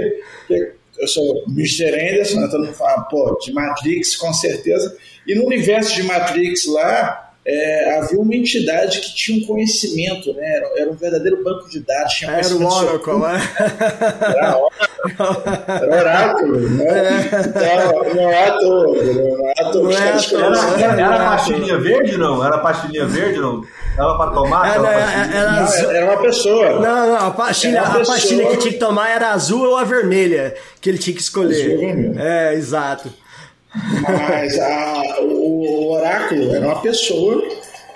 [0.49, 1.93] eu sou Mr.
[1.93, 2.47] Anderson, né?
[2.47, 4.95] todo mundo fala, pô, de Matrix, com certeza.
[5.27, 10.55] E no universo de Matrix lá, é, havia uma entidade que tinha um conhecimento, né?
[10.55, 12.13] Era, era um verdadeiro banco de dados.
[12.13, 13.41] Tinha era o Oracle, né?
[14.35, 14.95] Era Oracle.
[15.99, 16.85] Oráculo, né?
[16.87, 17.39] É.
[17.39, 19.03] Então, não é à toa.
[19.03, 19.93] Não é à toa.
[19.93, 22.43] Era, era, era pastilhinha verde, não?
[22.43, 23.63] Era pastilhinha verde, não?
[23.95, 24.75] Dava pra tomar?
[24.75, 26.79] Era, era, era, não, era, uma pessoa.
[26.79, 30.55] Não, não, a pastilha, a pastilha que tinha que tomar era azul ou a vermelha,
[30.81, 31.75] que ele tinha que escolher.
[31.75, 33.13] Azul, é, exato.
[34.01, 37.43] Mas a, o oráculo era uma pessoa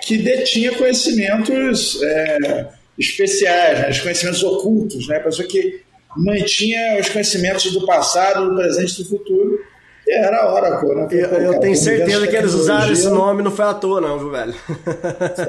[0.00, 5.82] que detinha conhecimentos é, especiais, né, os conhecimentos ocultos, né, a pessoa que
[6.16, 9.58] mantinha os conhecimentos do passado, do presente e do futuro.
[10.06, 11.08] E era a Oracle, né?
[11.10, 14.30] Eu, eu tenho certeza que eles usaram esse nome, não foi à toa, não, viu,
[14.30, 14.52] velho?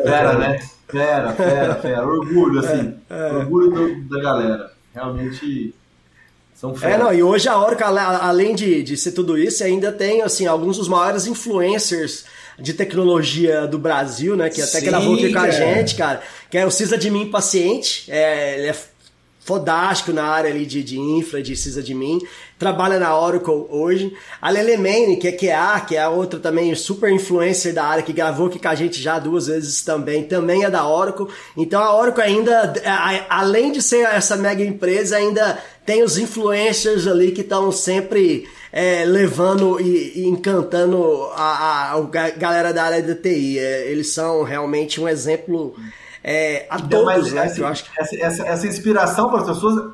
[0.04, 0.60] Fera, né?
[0.88, 2.06] Fera, fera, fera.
[2.06, 2.94] Orgulho, assim.
[3.10, 3.34] É, é.
[3.34, 4.72] Orgulho do, da galera.
[4.94, 5.74] Realmente
[6.62, 10.21] são é, não, e hoje a Oracle, além de, de ser tudo isso, ainda tem,
[10.21, 12.24] assim, alguns dos maiores influencers
[12.60, 14.47] de tecnologia do Brasil, né?
[14.47, 16.21] Que até Sim, gravou aqui com a gente, cara.
[16.52, 18.12] Que é o Cisa de Mim Paciente.
[18.12, 18.76] É, ele é
[19.39, 22.19] fodástico na área ali de, de infra, de sysadmin,
[22.62, 24.15] trabalha na Oracle hoje.
[24.39, 28.04] A Lele Mane, que é QA, que é a outra também super influencer da área,
[28.04, 31.26] que gravou aqui com a gente já duas vezes também, também é da Oracle.
[31.58, 32.71] Então a Oracle ainda,
[33.28, 39.06] além de ser essa mega empresa, ainda tem os influencers ali que estão sempre é,
[39.06, 43.58] levando e, e encantando a, a, a, galera da área da TI.
[43.58, 45.74] É, eles são realmente um exemplo
[46.24, 47.63] é, a todos, Mas, né?
[47.63, 48.00] eu acho que...
[48.00, 49.93] essa, essa, essa inspiração para as pessoas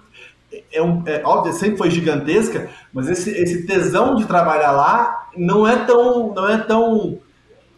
[0.71, 5.67] é, um, é óbvio, sempre foi gigantesca, mas esse, esse tesão de trabalhar lá não
[5.67, 7.19] é tão, não é tão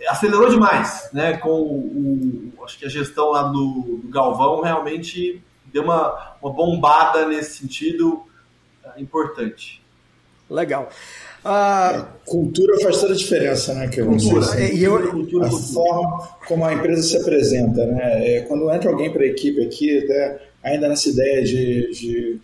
[0.07, 1.37] acelerou demais, né?
[1.37, 6.51] Com o, o acho que a gestão lá do, do, Galvão realmente deu uma, uma
[6.51, 8.23] bombada nesse sentido
[8.83, 9.81] é, importante.
[10.49, 10.89] Legal.
[11.39, 16.27] Uh, cultura faz toda a diferença, né, que cultura, assim, e eu, cultura, a forma
[16.45, 18.35] como a empresa se apresenta, né?
[18.35, 22.41] É, quando entra alguém para a equipe aqui, até, ainda nessa ideia de, de,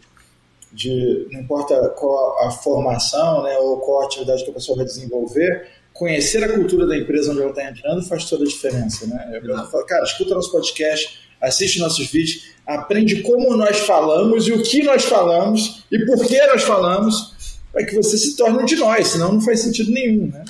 [0.75, 4.85] de, não importa qual a formação, né, ou qual a atividade que a pessoa vai
[4.85, 9.39] desenvolver, conhecer a cultura da empresa onde ela está entrando faz toda a diferença, né?
[9.41, 14.61] Eu falo, cara, escuta nosso podcast, assiste nossos vídeos, aprende como nós falamos e o
[14.61, 18.75] que nós falamos e por que nós falamos para que você se torne um de
[18.75, 20.43] nós, senão não faz sentido nenhum, né?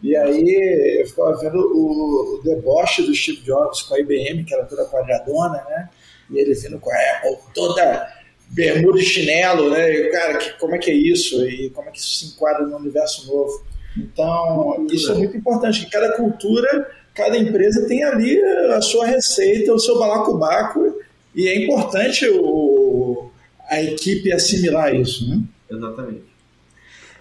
[0.00, 4.54] E aí eu ficava vendo o, o deboche do Steve Jobs com a IBM, que
[4.54, 5.88] era toda quadradona, né?
[6.30, 8.23] E ele vindo com a Apple toda
[8.54, 9.92] bermuda e chinelo, né?
[9.92, 11.44] E, cara, que, como é que é isso?
[11.46, 13.64] E como é que isso se enquadra no universo novo?
[13.96, 19.72] Então, isso é muito importante, que cada cultura, cada empresa tem ali a sua receita,
[19.72, 21.00] o seu balacobaco,
[21.34, 23.30] e é importante o,
[23.68, 25.40] a equipe assimilar isso, né?
[25.70, 26.22] Exatamente.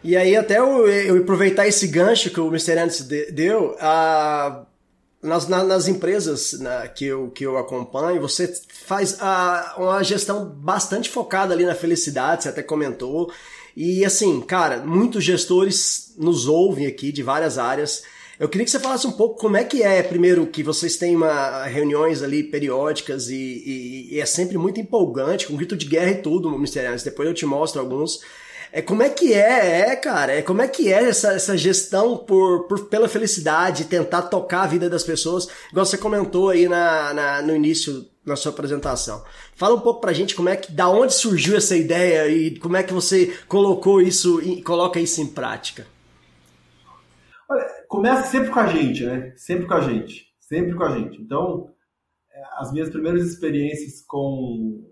[0.03, 2.73] E aí, até eu, eu aproveitar esse gancho que o Mr.
[2.73, 4.63] Anderson deu, a,
[5.23, 8.53] nas, na, nas empresas na, que, eu, que eu acompanho, você
[8.85, 13.31] faz a, uma gestão bastante focada ali na felicidade, você até comentou.
[13.75, 18.03] E assim, cara, muitos gestores nos ouvem aqui de várias áreas.
[18.39, 21.15] Eu queria que você falasse um pouco como é que é, primeiro, que vocês têm
[21.15, 26.11] uma, reuniões ali periódicas e, e, e é sempre muito empolgante, com grito de guerra
[26.11, 26.79] e tudo, Mr.
[26.79, 27.05] Anderson.
[27.05, 28.19] Depois eu te mostro alguns.
[28.75, 32.17] É como é que é, é, cara, é como é que é essa, essa gestão
[32.17, 37.13] por, por, pela felicidade, tentar tocar a vida das pessoas, igual você comentou aí na,
[37.13, 39.23] na, no início na sua apresentação.
[39.55, 42.75] Fala um pouco pra gente como é que, da onde surgiu essa ideia e como
[42.75, 45.85] é que você colocou isso e coloca isso em prática.
[47.47, 49.33] Olha, começa sempre com a gente, né?
[49.35, 51.21] Sempre com a gente, sempre com a gente.
[51.21, 51.69] Então,
[52.31, 54.83] é, as minhas primeiras experiências com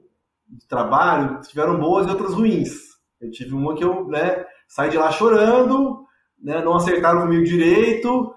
[0.69, 2.90] trabalho tiveram boas e outras ruins.
[3.21, 6.05] Eu tive uma que eu né, saí de lá chorando,
[6.41, 8.34] né, não acertaram comigo direito,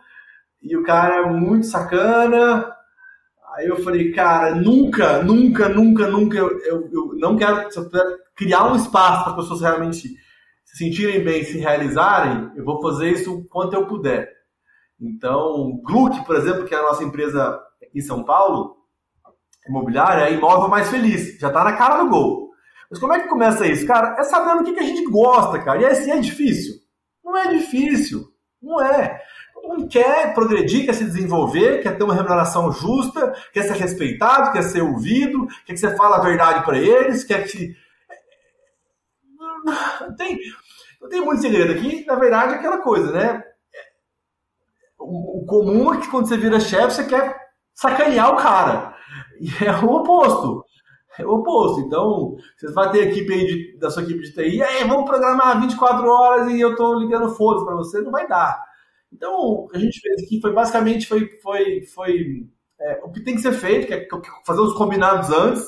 [0.62, 2.70] e o cara muito sacana.
[3.54, 7.88] Aí eu falei, cara, nunca, nunca, nunca, nunca, eu, eu, eu não quero, se eu
[8.34, 10.08] criar um espaço para as pessoas realmente
[10.64, 14.28] se sentirem bem, se realizarem, eu vou fazer isso quanto eu puder.
[15.00, 17.60] Então, Gluck, por exemplo, que é a nossa empresa
[17.94, 18.76] em São Paulo,
[19.68, 22.50] imobiliária, é imóvel mais feliz, já está na cara do gol.
[22.90, 23.86] Mas como é que começa isso?
[23.86, 25.82] Cara, é sabendo o que, que a gente gosta, cara.
[25.82, 26.74] E assim é difícil?
[27.24, 28.28] Não é difícil.
[28.62, 29.20] Não é.
[29.66, 34.62] Mundo quer progredir, quer se desenvolver, quer ter uma remuneração justa, quer ser respeitado, quer
[34.62, 37.74] ser ouvido, quer que você fale a verdade para eles, quer que.
[40.00, 40.38] Não tem,
[41.00, 42.04] não tem muito segredo aqui.
[42.04, 43.42] Na verdade, é aquela coisa, né?
[44.98, 47.36] O comum é que quando você vira chefe, você quer
[47.74, 48.94] sacanear o cara.
[49.40, 50.64] E é o oposto.
[51.18, 51.80] É o oposto.
[51.80, 55.60] Então, você vai ter equipe aí de, da sua equipe de TI, aí, vamos programar
[55.60, 58.60] 24 horas e eu estou ligando foda para você, não vai dar.
[59.12, 62.48] Então, o que a gente fez aqui foi basicamente foi, foi, foi
[62.80, 64.08] é, o que tem que ser feito, que é
[64.44, 65.62] fazer os combinados antes,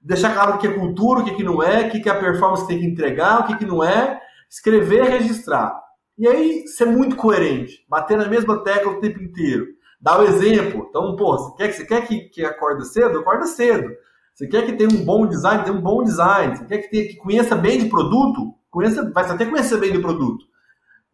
[0.00, 2.08] deixar claro o que é cultura, o que, é que não é, o que, que
[2.08, 5.78] é a performance tem que entregar, o que, que não é, escrever e registrar.
[6.16, 9.66] E aí, ser muito coerente, bater na mesma tecla o tempo inteiro.
[10.00, 10.86] Dar o exemplo.
[10.88, 13.18] Então, pô, você quer, você quer que, que acorda cedo?
[13.18, 13.90] Acorda cedo.
[14.36, 15.64] Você quer que tenha um bom design?
[15.64, 16.54] Tem um bom design.
[16.54, 18.54] Você quer que, tenha, que conheça bem de produto?
[18.70, 20.44] Conheça, vai até conhecer bem de produto.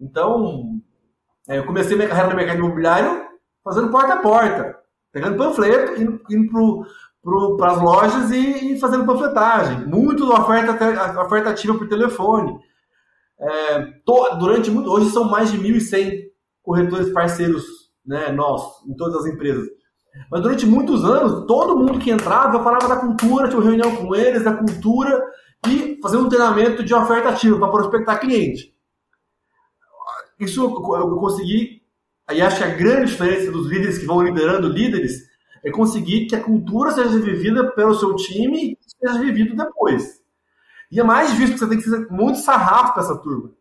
[0.01, 0.81] Então,
[1.49, 3.25] é, eu comecei minha carreira no mercado imobiliário
[3.63, 4.77] fazendo porta a porta,
[5.13, 6.87] pegando panfleto, indo, indo
[7.57, 9.87] para as lojas e, e, fazendo panfletagem.
[9.87, 12.59] Muito oferta, oferta ativa por telefone.
[13.39, 16.25] É, to, durante muito, hoje são mais de 1.100
[16.61, 17.65] corretores parceiros
[18.05, 19.69] né, nossos, em todas as empresas.
[20.31, 23.96] Mas durante muitos anos, todo mundo que entrava, eu falava da cultura, tinha uma reunião
[23.96, 25.23] com eles, da cultura,
[25.67, 28.75] e fazer um treinamento de oferta ativa para prospectar cliente.
[30.38, 31.83] Isso eu consegui,
[32.27, 35.31] aí acho que a grande diferença dos líderes que vão liderando líderes
[35.65, 40.21] é conseguir que a cultura seja vivida pelo seu time e seja vivido depois.
[40.90, 43.52] E é mais difícil porque você tem que fazer muito sarrafo para essa turma.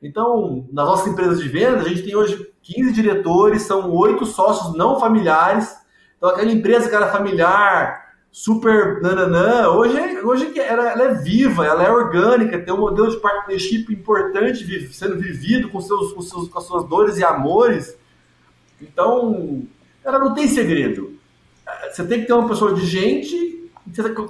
[0.00, 4.76] Então, nas nossas empresas de venda, a gente tem hoje 15 diretores, são oito sócios
[4.76, 5.74] não familiares.
[6.18, 11.82] Então, aquela empresa que era familiar, super nananã, hoje, hoje ela, ela é viva, ela
[11.82, 16.58] é orgânica, tem um modelo de partnership importante sendo vivido com, seus, com, seus, com
[16.58, 17.96] as suas dores e amores.
[18.82, 19.62] Então,
[20.04, 21.16] ela não tem segredo.
[21.90, 23.70] Você tem que ter uma pessoa de gente.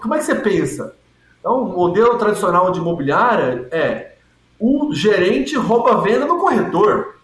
[0.00, 0.94] Como é que você pensa?
[1.40, 4.16] Então, o modelo tradicional de imobiliária é
[4.58, 7.16] o gerente rouba a venda do corretor.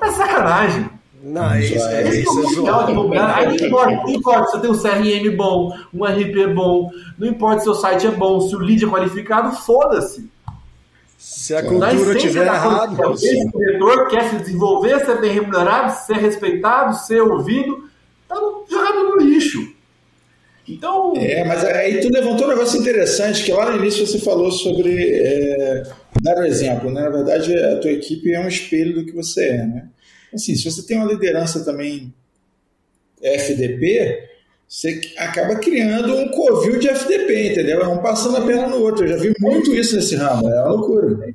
[0.00, 0.90] É sacanagem.
[1.22, 2.92] Não, isso, Isso é, é- isso é Legal de zoado.
[2.94, 7.60] não importa, não importa se você tem um CRM bom, um RP bom, não importa
[7.62, 10.28] se o site é bom, se o lead é qualificado, foda-se.
[11.16, 15.32] Se a cultura essência tiver da errado, coisa, esse corretor quer se desenvolver, ser bem
[15.32, 17.88] remunerado, ser respeitado, ser ouvido,
[18.28, 18.34] tá
[18.68, 19.60] jogado no lixo.
[20.68, 24.50] Então, É, mas aí tu levantou um negócio interessante, que lá no início você falou
[24.50, 25.82] sobre é,
[26.20, 27.02] dar o exemplo, né?
[27.02, 29.88] Na verdade, a tua equipe é um espelho do que você é, né?
[30.32, 32.12] Assim, se você tem uma liderança também
[33.22, 34.28] FDP,
[34.68, 37.82] você acaba criando um covil de FDP, entendeu?
[37.82, 39.04] É um passando a perna no outro.
[39.04, 41.34] Eu já vi muito isso nesse ramo, é uma loucura.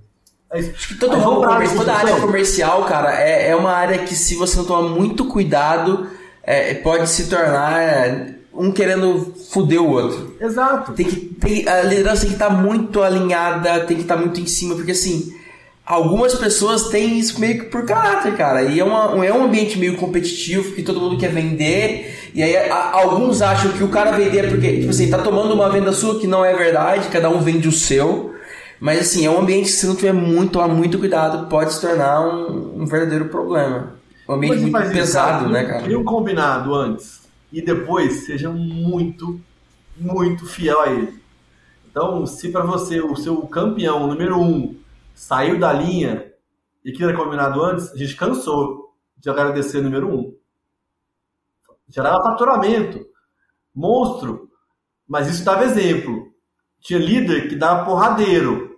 [0.51, 0.97] é isso.
[0.99, 4.15] Todo Aí ramo vamos pra comercial, toda área comercial, cara, é, é uma área que
[4.15, 6.09] se você não tomar muito cuidado,
[6.41, 10.35] é, pode se tornar é, um querendo foder o outro.
[10.41, 10.93] Exato.
[10.93, 14.47] Tem que tem, a liderança tem que estar muito alinhada, tem que estar muito em
[14.47, 15.31] cima, porque assim,
[15.87, 18.63] algumas pessoas têm isso meio que por caráter, cara.
[18.63, 22.29] E é, uma, é um ambiente meio competitivo, que todo mundo quer vender.
[22.35, 25.53] E aí a- alguns acham que o cara vender é porque, tipo assim, tá tomando
[25.53, 28.35] uma venda sua que não é verdade, cada um vende o seu.
[28.79, 31.81] Mas assim, é um ambiente que se não tiver muito, tomar muito cuidado, pode se
[31.81, 33.95] tornar um, um verdadeiro problema.
[34.27, 35.83] Um ambiente muito isso, pesado, cara, né, cara?
[35.83, 37.21] Cria um combinado antes
[37.51, 39.39] e depois seja muito,
[39.97, 41.13] muito fiel a ele.
[41.89, 44.75] Então, se para você o seu campeão número um
[45.17, 46.31] saiu da linha
[46.85, 50.37] e que era combinado antes, a gente cansou de agradecer número um.
[51.89, 53.03] Gerava faturamento,
[53.73, 54.47] monstro,
[55.07, 56.31] mas isso dava exemplo.
[56.79, 58.77] Tinha líder que dava porradeiro.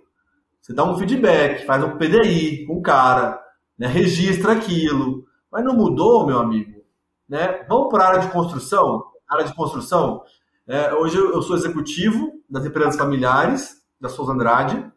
[0.60, 3.38] Você dá um feedback, faz um PDI com o cara,
[3.78, 5.26] né, registra aquilo.
[5.52, 6.82] Mas não mudou, meu amigo.
[7.28, 7.64] Né?
[7.68, 9.04] Vamos para a área de construção?
[9.28, 10.22] Área de construção.
[10.66, 14.90] É, hoje eu sou executivo das empresas familiares, da Souza Andrade,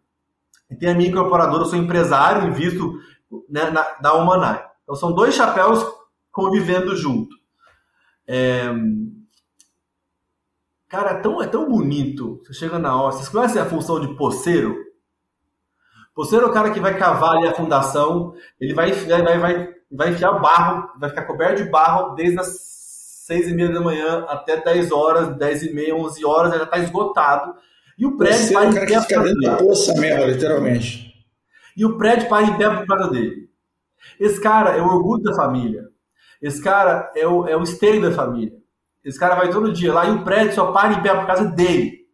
[0.69, 2.99] e tem a minha incorporadora, eu sou empresário, invisto
[3.49, 4.65] né, na, da Humanai.
[4.83, 5.85] Então são dois chapéus
[6.31, 7.35] convivendo junto.
[8.27, 8.71] É,
[10.93, 12.39] Cara, é tão, é tão bonito.
[12.45, 13.13] Você chega na hora.
[13.13, 14.77] Vocês conhecem a função de poceiro?
[16.13, 19.75] Poceiro é o cara que vai cavar ali a fundação, ele vai, vai, vai, vai,
[19.91, 22.55] vai enfiar barro, vai ficar coberto de barro desde as
[23.25, 26.77] seis e meia da manhã até 10 horas, 10 e meia, 11 horas, já está
[26.77, 27.55] esgotado.
[27.97, 29.57] E o prédio Você é para cara que fica causa dentro da dele.
[29.57, 31.13] poça mesmo, literalmente.
[31.75, 33.49] E o prédio para em pé por causa dele.
[34.19, 35.89] Esse cara é o orgulho da família.
[36.41, 38.57] Esse cara é o, é o esteio da família.
[39.03, 41.45] Esse cara vai todo dia lá e o prédio só para em pé por causa
[41.45, 42.07] dele.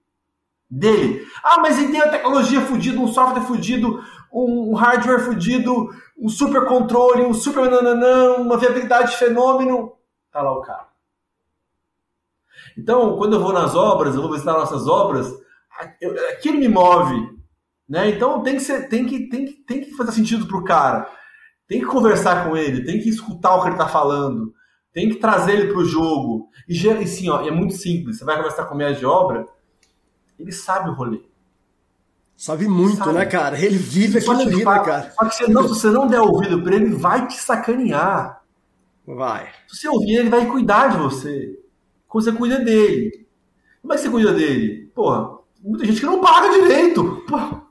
[0.69, 1.25] Dele.
[1.43, 6.65] Ah, mas ele tem a tecnologia fodida, um software fudido, um hardware fudido, um super
[6.65, 9.93] controle, um super nananã, uma viabilidade de fenômeno.
[10.31, 10.87] Tá lá o cara.
[12.77, 15.33] Então, quando eu vou nas obras, eu vou visitar nossas obras,
[16.01, 17.37] eu- aquilo me move.
[17.87, 18.09] Né?
[18.11, 21.09] Então tem que, ser, tem, que, tem, que, tem que fazer sentido pro cara.
[21.67, 24.53] Tem que conversar com ele, tem que escutar o que ele tá falando,
[24.93, 26.49] tem que trazer ele pro jogo.
[26.67, 28.17] E, e sim, ó, é muito simples.
[28.17, 29.45] Você vai conversar com o médico de obra,
[30.37, 31.21] ele sabe o rolê.
[32.35, 33.13] sabe muito, Sabe.
[33.13, 33.59] né, cara?
[33.59, 35.11] Ele vive aquilo ali, né, cara?
[35.11, 38.41] só que se, não, se você não der ouvido pra ele, ele vai te sacanear.
[39.05, 39.49] Vai.
[39.67, 41.59] Se você ouvir, ele vai cuidar de você.
[42.07, 43.27] Como você cuida dele.
[43.81, 44.91] Como é que você cuida dele?
[44.95, 47.23] Porra, muita gente que não paga direito.
[47.27, 47.61] Porra.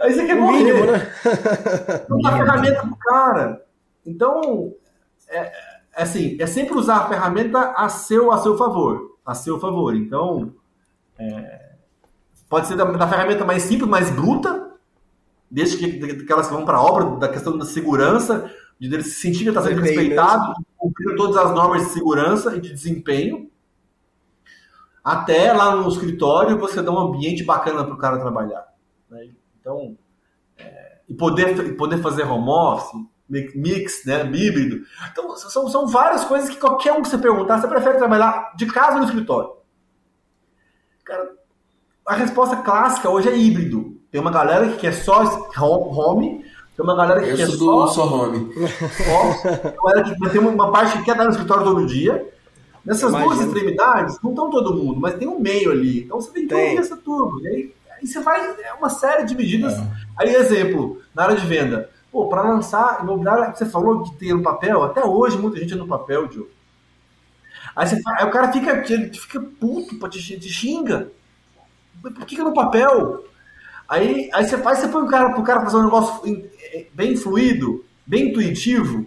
[0.00, 0.58] Aí você quer O morrer.
[0.58, 1.12] mínimo, né?
[2.08, 3.64] Não dá ferramenta pro cara.
[4.04, 4.74] Então,
[5.28, 5.52] é,
[5.96, 9.16] é assim, é sempre usar a ferramenta a seu, a seu favor.
[9.24, 9.94] A seu favor.
[9.94, 10.52] Então,
[11.16, 11.70] é,
[12.48, 14.72] pode ser da, da ferramenta mais simples, mais bruta,
[15.48, 19.20] desde que, que elas vão para a obra, da questão da segurança, de ele se
[19.20, 23.48] sentir que está sendo respeitado, cumprindo todas as normas de segurança e de desempenho,
[25.04, 28.66] até lá no escritório você dá um ambiente bacana para o cara trabalhar.
[29.10, 29.28] né?
[29.60, 29.96] Então,
[30.58, 32.92] é, e poder, poder fazer home office,
[33.28, 34.84] mi- mix, né, híbrido.
[35.10, 38.66] Então, são, são várias coisas que qualquer um que você perguntar, você prefere trabalhar de
[38.66, 39.50] casa ou no escritório?
[41.04, 41.30] Cara,
[42.06, 44.00] a resposta clássica hoje é híbrido.
[44.10, 45.22] Tem uma galera que quer só
[45.58, 46.44] home,
[46.76, 48.54] tem uma galera que Eu quer sou só do só home.
[50.18, 52.32] que tem uma parte que quer dar no escritório todo dia.
[52.84, 53.46] Nessas duas Imagino.
[53.46, 56.00] extremidades, não estão todo mundo, mas tem um meio ali.
[56.00, 56.70] Então você tem que Tem.
[56.70, 57.40] ouvir essa turma.
[57.42, 59.74] E aí, E você vai, é uma série de medidas.
[60.18, 61.88] Aí, exemplo, na área de venda.
[62.10, 65.76] Pô, para lançar imobiliário, você falou que tem no papel, até hoje muita gente é
[65.76, 66.50] no papel, Diogo.
[67.76, 71.10] Aí, você, aí o cara fica, ele fica puto, te, te xinga.
[72.02, 73.24] Por que, que é no papel?
[73.88, 77.16] Aí, aí você faz, você põe o cara pro cara fazer um negócio eh, bem
[77.16, 79.06] fluido, bem intuitivo,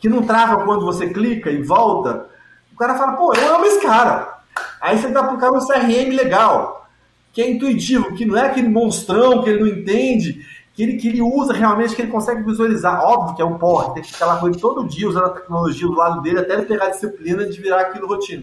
[0.00, 2.28] que não trava quando você clica e volta.
[2.74, 4.36] O cara fala, pô, eu amo esse cara.
[4.80, 6.88] Aí você dá pro cara um CRM legal,
[7.32, 10.44] que é intuitivo, que não é aquele monstrão que ele não entende,
[10.74, 13.00] que ele, que ele usa realmente, que ele consegue visualizar.
[13.02, 15.30] Óbvio que é um porre, tem que ficar lá com ele todo dia usando a
[15.30, 18.42] tecnologia do lado dele até ele pegar a disciplina de virar aquilo rotina.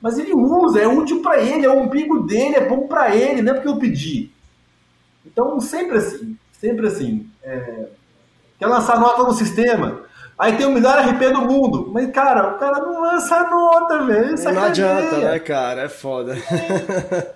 [0.00, 3.40] Mas ele usa, é útil para ele, é o umbigo dele, é bom para ele,
[3.40, 4.30] não é porque eu pedi.
[5.24, 7.30] Então, sempre assim, sempre assim.
[7.42, 7.88] é,
[8.58, 10.02] Quer lançar nota no sistema?
[10.38, 11.90] Aí tem o melhor RP do mundo.
[11.92, 14.30] Mas, cara, o cara não lança nota, velho.
[14.30, 14.66] Não sacaneia.
[14.66, 15.82] adianta, né, cara?
[15.82, 16.36] É foda.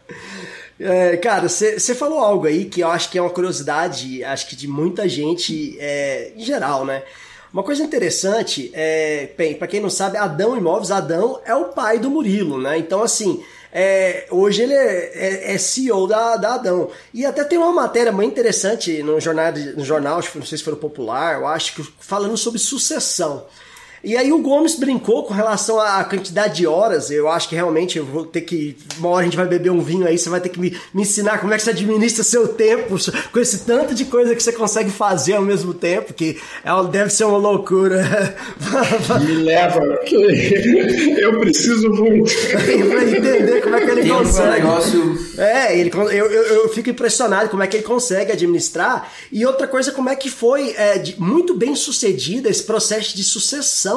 [0.78, 4.54] É, cara, você falou algo aí que eu acho que é uma curiosidade, acho que
[4.54, 7.02] de muita gente é, em geral, né?
[7.50, 11.98] Uma coisa interessante, é, bem, para quem não sabe, Adão Imóveis, Adão é o pai
[11.98, 12.76] do Murilo, né?
[12.76, 13.42] Então, assim,
[13.72, 16.90] é, hoje ele é, é- é CEO da, da Adão.
[17.12, 20.76] E até tem uma matéria muito interessante no jornal, no jornal, não sei se foi
[20.76, 23.46] Popular, eu acho que falando sobre sucessão.
[24.04, 27.10] E aí o Gomes brincou com relação à quantidade de horas.
[27.10, 28.76] Eu acho que realmente eu vou ter que.
[28.98, 31.02] Uma hora a gente vai beber um vinho aí, você vai ter que me, me
[31.02, 32.96] ensinar como é que você administra seu tempo
[33.32, 37.10] com esse tanto de coisa que você consegue fazer ao mesmo tempo, que é, deve
[37.10, 38.36] ser uma loucura.
[39.26, 39.80] Me leva,
[41.18, 42.30] eu preciso muito.
[42.88, 44.50] pra entender como é que ele é um consegue.
[44.50, 45.18] negócio.
[45.38, 49.10] É, ele, eu, eu, eu fico impressionado como é que ele consegue administrar.
[49.32, 53.24] E outra coisa, como é que foi é, de- muito bem sucedido esse processo de
[53.24, 53.95] sucessão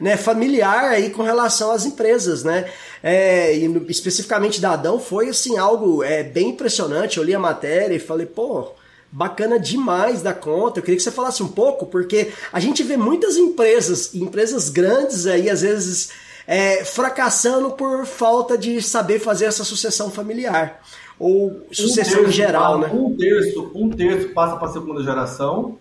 [0.00, 2.70] né, familiar aí com relação às empresas, né?
[3.02, 7.18] É, e no- especificamente da Adão foi assim algo é, bem impressionante.
[7.18, 8.68] Eu li a matéria e falei, pô,
[9.10, 10.78] bacana demais da conta.
[10.78, 15.26] Eu queria que você falasse um pouco, porque a gente vê muitas empresas, empresas grandes
[15.26, 16.10] aí, às vezes,
[16.46, 20.80] é, fracassando por falta de saber fazer essa sucessão familiar.
[21.18, 22.90] Ou sucessão Um em terço geral, né?
[22.92, 25.78] Um terço, um terço passa para a segunda geração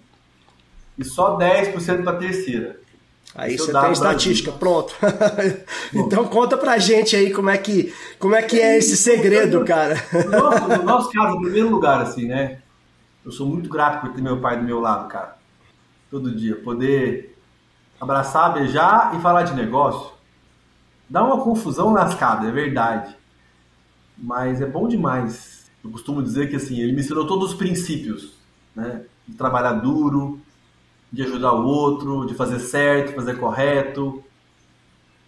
[1.00, 2.80] e só 10% para a terceira.
[3.34, 4.60] Aí você tem estatística, Brasil.
[4.60, 4.94] pronto.
[5.94, 9.96] então conta pra gente aí como é que, como é, que é esse segredo, cara.
[10.12, 12.60] No nosso, no nosso caso, em primeiro lugar, assim, né?
[13.24, 15.38] Eu sou muito grato por ter meu pai do meu lado, cara.
[16.10, 16.56] Todo dia.
[16.58, 17.38] Poder
[18.00, 20.12] abraçar, beijar e falar de negócio.
[21.10, 23.16] Dá uma confusão lascada, é verdade.
[24.18, 25.72] Mas é bom demais.
[25.84, 28.34] Eu costumo dizer que assim, ele me ensinou todos os princípios,
[28.76, 29.04] né?
[29.28, 30.42] De trabalhar duro,
[31.12, 34.24] de ajudar o outro, de fazer certo, fazer correto.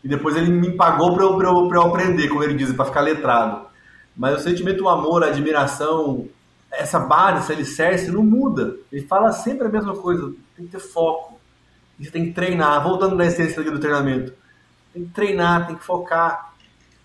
[0.04, 3.02] E depois ele me pagou para eu, eu, eu aprender, como ele diz, para ficar
[3.02, 3.68] letrado.
[4.16, 6.28] Mas o sentimento, o amor, a admiração,
[6.72, 8.76] essa base, esse alicerce não muda.
[8.92, 10.34] Ele fala sempre a mesma coisa.
[10.56, 11.40] Tem que ter foco.
[12.00, 12.84] Você tem que treinar.
[12.84, 14.34] Voltando na essência do treinamento.
[14.94, 16.54] Tem que treinar, tem que focar.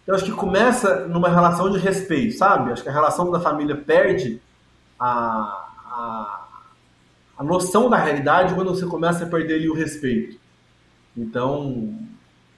[0.06, 2.72] Eu acho que começa numa relação de respeito, sabe?
[2.72, 4.40] Acho que a relação da família perde
[4.98, 6.47] a, a,
[7.38, 10.36] a noção da realidade quando você começa a perder ali o respeito.
[11.16, 11.94] Então,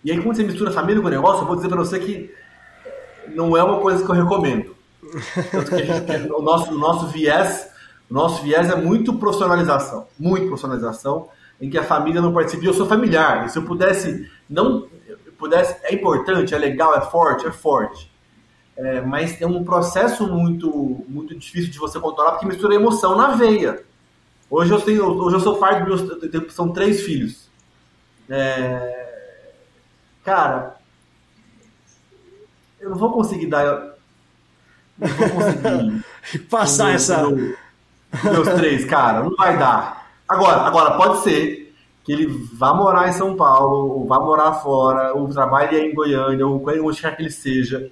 [0.02, 2.34] e aí quando você mistura família com negócio, eu vou dizer pra você que
[3.28, 4.74] não é uma coisa que eu recomendo.
[5.50, 7.68] Tanto que gente- o, nosso, o nosso viés,
[8.10, 11.28] o nosso viés é muito profissionalização, muito profissionalização,
[11.60, 12.64] em que a família não participa.
[12.64, 13.46] E eu sou familiar.
[13.46, 18.10] E se eu pudesse não, eu pudesse, é importante, é legal, é forte, é forte.
[18.76, 23.28] É, mas é um processo muito, muito difícil de você controlar porque mistura emoção na
[23.28, 23.84] veia.
[24.50, 27.48] Hoje eu tenho, hoje eu sou pai dos meus, são três filhos.
[28.28, 29.52] É,
[30.24, 30.76] cara,
[32.80, 33.94] eu não vou conseguir dar.
[34.98, 36.04] Não vou conseguir.
[36.50, 37.26] Passar meu- essa.
[37.28, 37.56] meu-
[38.24, 40.10] meus três, cara, não vai dar.
[40.28, 41.74] Agora, agora pode ser
[42.04, 46.46] que ele vá morar em São Paulo, ou vá morar fora, ou trabalhe em Goiânia,
[46.46, 47.90] ou onde quer que ele seja,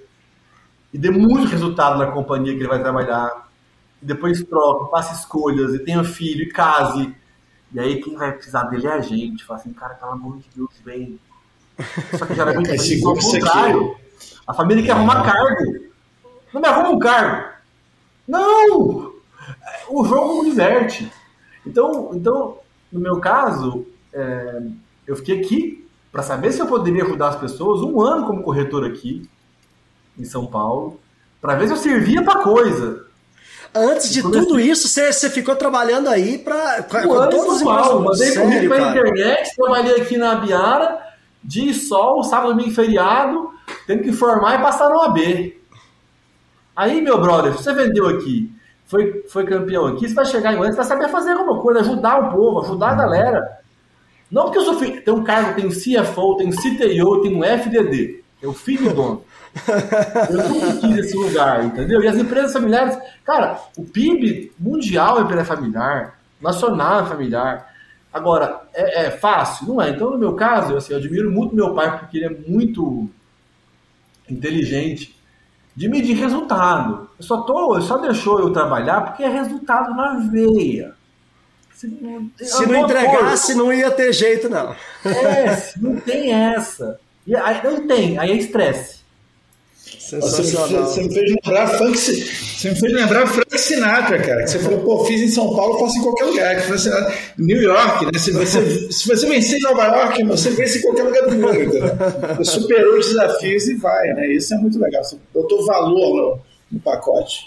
[0.93, 3.48] e dê muito resultado na companhia que ele vai trabalhar.
[4.01, 7.13] E depois troca, faça escolhas, e tenha filho, e case.
[7.71, 9.43] E aí quem vai precisar dele é a gente.
[9.43, 11.19] Fala assim, cara, pelo amor de Deus, vem.
[12.17, 13.45] Só que geralmente É o seguro isso aqui.
[13.45, 13.95] contrário.
[14.47, 15.89] A família quer arrumar cargo.
[16.53, 17.49] Não me arruma um cargo.
[18.27, 19.13] Não!
[19.89, 21.11] O jogo não diverte.
[21.65, 22.57] Então, então
[22.91, 24.61] no meu caso, é,
[25.05, 28.85] eu fiquei aqui para saber se eu poderia ajudar as pessoas um ano como corretor
[28.85, 29.29] aqui
[30.17, 30.99] em São Paulo,
[31.39, 33.05] para ver se eu servia para coisa.
[33.73, 38.69] Antes de tudo isso, você, ficou trabalhando aí pra, com, as São Paulo, mandei currículo
[38.69, 38.89] cara.
[38.89, 40.99] internet, trabalhei aqui na Biara,
[41.43, 43.51] dia e sol, sábado, domingo e feriado,
[43.85, 45.61] tendo que informar e passar no AB.
[46.75, 48.51] Aí, meu brother, você vendeu aqui,
[48.87, 51.81] foi, foi campeão aqui, você vai chegar em Goiânia, você vai saber fazer alguma coisa,
[51.81, 53.59] ajudar o povo, ajudar a galera.
[54.31, 58.23] Não porque eu sou filho, tem um cargo, tem CFO, tem CTO, tem um FDD.
[58.41, 59.23] Eu filho do dono.
[60.29, 62.01] Eu nunca quis esse lugar, entendeu?
[62.01, 67.73] E as empresas familiares, cara, o PIB mundial é empresa familiar, nacional é familiar.
[68.11, 69.67] Agora, é, é fácil?
[69.67, 69.89] Não é.
[69.89, 73.09] Então, no meu caso, eu, assim, eu admiro muito meu pai porque ele é muito
[74.29, 75.15] inteligente
[75.75, 77.09] de medir resultado.
[77.17, 80.93] Eu só tô, eu só deixou eu trabalhar porque é resultado na veia.
[81.73, 84.75] Se não, se não entregasse, coisa, não ia ter jeito, não.
[85.05, 86.99] É, não tem essa.
[87.25, 88.98] E aí, não tem, aí é estresse.
[90.09, 90.85] Sensacional.
[90.85, 94.43] Você, você me fez lembrar Frank, você me fez lembrar Frank Sinatra, cara.
[94.43, 96.55] Que você falou, pô, fiz em São Paulo, faço em qualquer lugar.
[96.55, 98.11] Que Frank Sinatra, New York, né?
[98.17, 101.61] Se você, se você vencer em Nova York, você vence em qualquer lugar do mundo.
[101.61, 101.95] Entendeu?
[102.37, 104.27] Você superou os desafios e vai, né?
[104.33, 105.03] Isso é muito legal.
[105.03, 106.39] Você botou valor no,
[106.71, 107.45] no pacote.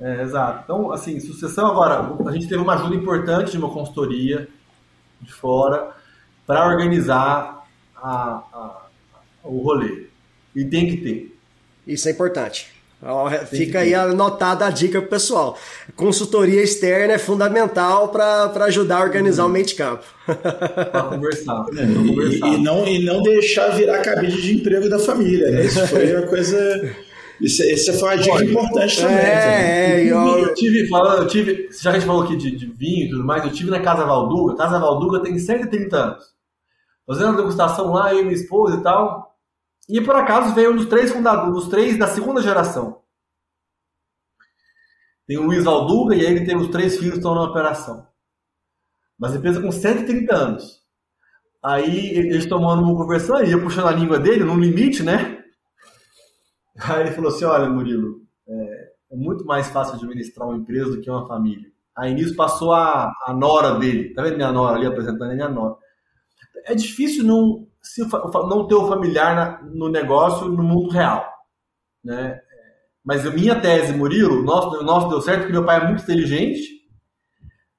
[0.00, 0.62] É, exato.
[0.64, 4.48] Então, assim, sucessão agora, a gente teve uma ajuda importante de uma consultoria
[5.20, 5.90] de fora
[6.46, 8.86] para organizar a, a,
[9.44, 10.06] o rolê.
[10.54, 11.37] E tem que ter.
[11.88, 12.78] Isso é importante.
[13.48, 15.56] Fica aí anotada a dica pro pessoal.
[15.94, 19.50] Consultoria externa é fundamental para ajudar a organizar uhum.
[19.50, 20.02] o mente campo.
[20.26, 21.64] Para conversar.
[21.76, 22.48] É, e, conversar.
[22.48, 25.64] E, não, e não deixar virar cabide de emprego da família, né?
[25.64, 26.96] Isso foi uma coisa.
[27.40, 29.16] Isso, isso foi uma dica importante também.
[29.16, 30.18] É, é eu...
[30.18, 33.10] eu tive, falando, eu tive, já que a gente falou aqui de, de vinho e
[33.10, 34.56] tudo mais, eu tive na Casa Valduga.
[34.56, 36.24] Casa Valduga tem 130 anos.
[37.06, 39.27] Fazendo a degustação lá, eu e minha esposa e tal.
[39.88, 43.02] E por acaso veio um dos três fundadores, dos três da segunda geração.
[45.26, 48.06] Tem o Luiz Valduga e aí ele tem os três filhos que estão na operação.
[49.18, 50.82] Mas empresa com 130 anos.
[51.62, 55.42] Aí eles tomando uma conversando, e eu puxando a língua dele, no limite, né?
[56.78, 61.00] Aí ele falou assim: olha, Murilo, é, é muito mais fácil administrar uma empresa do
[61.00, 61.68] que uma família.
[61.96, 64.14] Aí nisso passou a, a nora dele.
[64.14, 65.76] Tá vendo minha nora ali apresentando a minha nora?
[66.64, 71.26] É difícil não se não ter o familiar na, no negócio no mundo real,
[72.04, 72.40] né?
[73.04, 76.60] Mas a minha tese, Murilo, nosso, nosso deu certo porque meu pai é muito inteligente.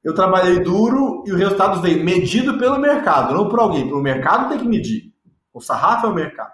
[0.04, 3.93] Eu trabalhei duro e o resultado veio medido pelo mercado, não por alguém.
[3.93, 5.14] O mercado tem que medir.
[5.54, 6.54] O sarrafo é o mercado.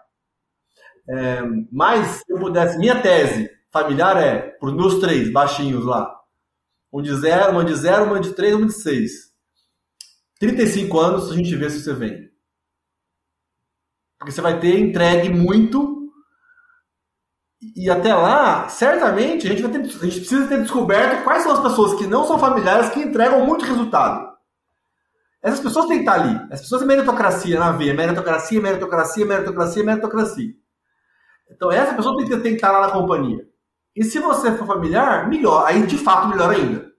[1.08, 1.41] É,
[1.72, 6.14] mas se eu pudesse, minha tese familiar é para os meus três baixinhos lá.
[6.91, 9.34] Um de zero, uma de zero, uma de três, uma de seis.
[10.39, 12.30] 35 anos a gente vê se você vem.
[14.26, 16.09] Porque você vai ter entregue muito.
[17.76, 21.51] E até lá, certamente, a gente, vai ter, a gente precisa ter descoberto quais são
[21.51, 24.28] as pessoas que não são familiares que entregam muito resultado.
[25.43, 26.36] Essas pessoas têm que estar ali.
[26.51, 27.93] As pessoas têm meritocracia na veia.
[27.93, 30.53] Meritocracia, meritocracia, meritocracia, meritocracia.
[31.51, 33.47] Então, essa pessoa tem que, tem que estar lá na companhia.
[33.95, 35.67] E se você for familiar, melhor.
[35.67, 36.91] Aí, de fato, melhor ainda.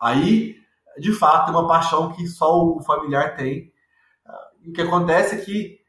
[0.00, 0.56] Aí,
[0.98, 3.70] de fato, é uma paixão que só o familiar tem.
[4.62, 5.79] E o que acontece é que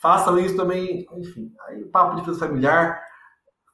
[0.00, 3.00] façam isso também, enfim, aí papo de defesa familiar,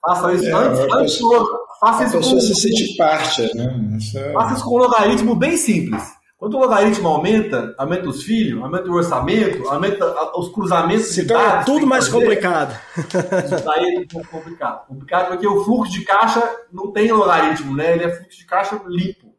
[0.04, 3.98] façam isso é, antes, antes pessoa, faça isso com, se sente parte, né?
[4.14, 4.32] É...
[4.32, 6.16] Faça isso com um logaritmo bem simples.
[6.38, 11.64] Quando o logaritmo aumenta, aumenta os filhos, aumenta o orçamento, aumenta os cruzamentos Se torna
[11.64, 12.78] tudo mais fazer, complicado.
[12.98, 14.86] Isso daí é um pouco complicado.
[14.86, 17.94] Complicado porque o fluxo de caixa não tem logaritmo, né?
[17.94, 19.34] Ele é fluxo de caixa limpo.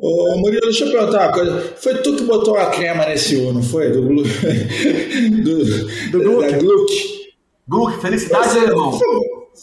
[0.00, 1.74] Ô, Murilo, deixa eu perguntar uma coisa.
[1.76, 3.90] Foi tu que botou a crema nesse U, não foi?
[3.90, 4.22] Do, do,
[5.42, 6.54] do, do Gluck.
[6.54, 7.20] Gluck.
[7.68, 8.98] Gluck, felicidade, você, irmão.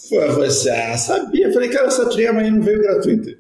[0.10, 1.52] Foi você, ah, sabia.
[1.52, 3.32] Falei, cara, essa crema aí não veio gratuita.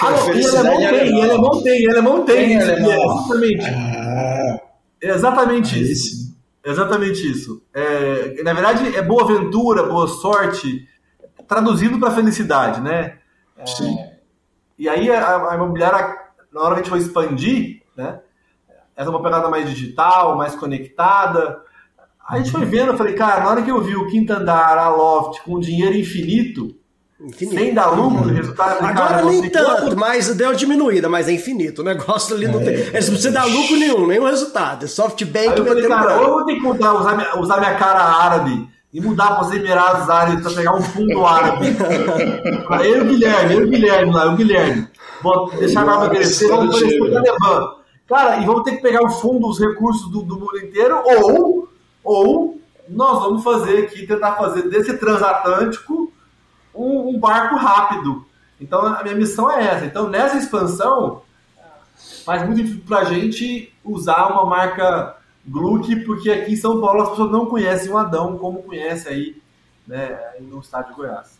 [0.00, 2.36] Ah, não, e alemão tem, e alemão tem, e alemão tem.
[2.48, 3.64] tem exatamente.
[3.64, 4.60] Ah,
[5.00, 6.36] exatamente ah, isso.
[6.64, 7.62] Exatamente isso.
[7.72, 10.86] É, na verdade, é boa aventura, boa sorte,
[11.46, 13.18] traduzindo para felicidade, né?
[13.56, 13.96] É, Sim.
[14.82, 16.12] E aí a, a imobiliária,
[16.52, 18.18] na hora que a gente foi expandir, né?
[18.96, 21.60] Essa é uma pegada mais digital, mais conectada.
[22.28, 24.76] A gente foi vendo, eu falei, cara, na hora que eu vi o quinto andar,
[24.76, 26.74] a loft, com dinheiro infinito,
[27.20, 27.56] infinito.
[27.56, 28.34] sem dar lucro, uhum.
[28.34, 28.84] resultado.
[28.84, 31.82] Agora cara, nem tanto, mas deu diminuída, mas é infinito.
[31.82, 32.64] O negócio ali não é.
[32.64, 32.74] tem.
[32.74, 34.84] Eles não precisam dar lucro nenhum, nenhum resultado.
[34.84, 38.02] É softbank Aí eu falei, cara, ou eu vou ter que usar usar minha cara
[38.02, 41.74] árabe e mudar para os Emirados Árabes para pegar um fundo árabe.
[42.66, 44.88] para eu e o Guilherme, eu e o Guilherme lá, o Guilherme.
[45.22, 47.74] Vou deixar a barba crescer, vamos o Talibã.
[48.06, 51.68] Cara, e vamos ter que pegar o fundo, os recursos do, do mundo inteiro, ou,
[52.04, 56.12] ou nós vamos fazer aqui, tentar fazer desse transatlântico
[56.74, 58.26] um, um barco rápido.
[58.60, 59.86] Então a minha missão é essa.
[59.86, 61.22] Então nessa expansão
[62.24, 65.16] faz muito difícil para a gente usar uma marca
[65.46, 69.36] Gluck, porque aqui em São Paulo as pessoas não conhecem o Adão como conhece aí,
[69.86, 71.38] né, no estado de Goiás.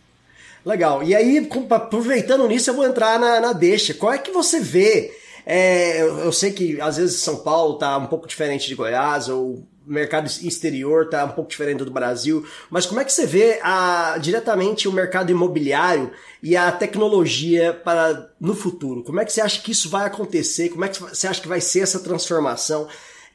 [0.65, 1.03] Legal.
[1.03, 3.93] E aí, aproveitando nisso, eu vou entrar na, na deixa.
[3.93, 5.11] Qual é que você vê?
[5.45, 9.29] é, eu, eu sei que às vezes São Paulo tá um pouco diferente de Goiás,
[9.29, 13.25] ou o mercado exterior tá um pouco diferente do Brasil, mas como é que você
[13.25, 19.03] vê a, diretamente o mercado imobiliário e a tecnologia para no futuro?
[19.03, 20.69] Como é que você acha que isso vai acontecer?
[20.69, 22.87] Como é que você acha que vai ser essa transformação?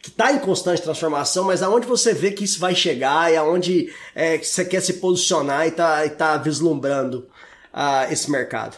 [0.02, 3.92] Que está em constante transformação, mas aonde você vê que isso vai chegar e aonde
[4.14, 7.28] é, você quer se posicionar e está tá vislumbrando
[7.72, 8.76] ah, esse mercado?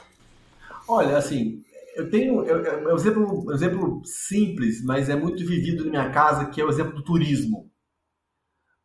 [0.86, 1.62] Olha, assim,
[1.96, 5.90] eu tenho eu, eu- é um exemplo, um exemplo simples, mas é muito vivido na
[5.90, 7.70] minha casa, que é o exemplo do turismo.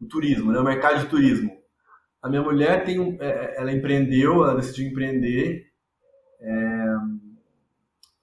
[0.01, 0.59] O turismo, né?
[0.59, 1.51] O mercado de turismo.
[2.21, 5.65] A minha mulher tem um, é, ela empreendeu, ela decidiu empreender,
[6.41, 6.85] é,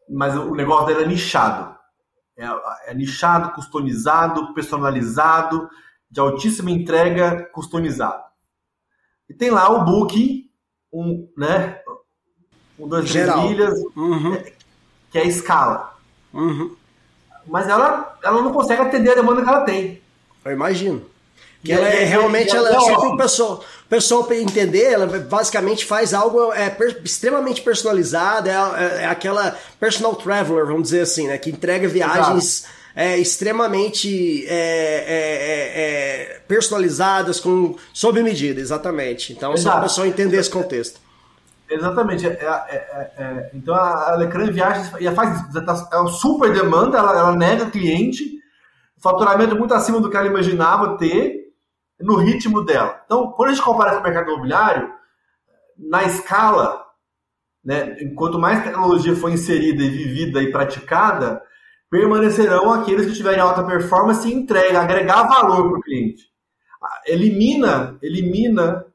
[0.08, 1.76] mas o negócio dela é nichado.
[2.42, 5.68] É, é nichado, customizado, personalizado,
[6.10, 8.22] de altíssima entrega, customizado.
[9.28, 10.50] E tem lá o Booking,
[10.92, 11.80] um, né?
[12.78, 13.48] Um, dois, três Geral.
[13.48, 14.42] milhas, Uhum,
[15.10, 15.96] que é a escala.
[16.32, 16.76] uhum.
[17.46, 20.00] Mas ela, ela não consegue atender a demanda que ela tem.
[20.44, 21.04] Eu imagino.
[21.64, 23.10] Que ela é realmente ela é é só para óbvio.
[23.12, 29.06] o pessoal, pessoal entender, ela basicamente faz algo é, per- extremamente personalizado, é, é- é
[29.06, 31.38] aquela personal traveler, vamos dizer assim, né?
[31.38, 39.32] Que entrega viagens é, extremamente é, é, é, é, personalizadas, com sob medida, exatamente.
[39.32, 39.82] Então, só para o Exato.
[39.88, 41.00] pessoal entender esse contexto.
[41.70, 42.26] Exatamente.
[42.26, 45.42] É, é- é- é- então a Alecran Viagens já faz.
[45.54, 48.38] Já tá- É super demanda, ela, ela nega cliente,
[49.00, 51.41] faturamento muito acima do que ela imaginava ter,
[52.02, 53.00] no ritmo dela.
[53.04, 54.92] Então, quando a gente compara com o mercado imobiliário,
[55.78, 56.84] na escala,
[57.64, 61.42] né, enquanto mais tecnologia for inserida e vivida e praticada,
[61.90, 66.24] permanecerão aqueles que tiverem alta performance e entrega, agregar valor para o cliente.
[67.06, 68.86] Elimina, elimina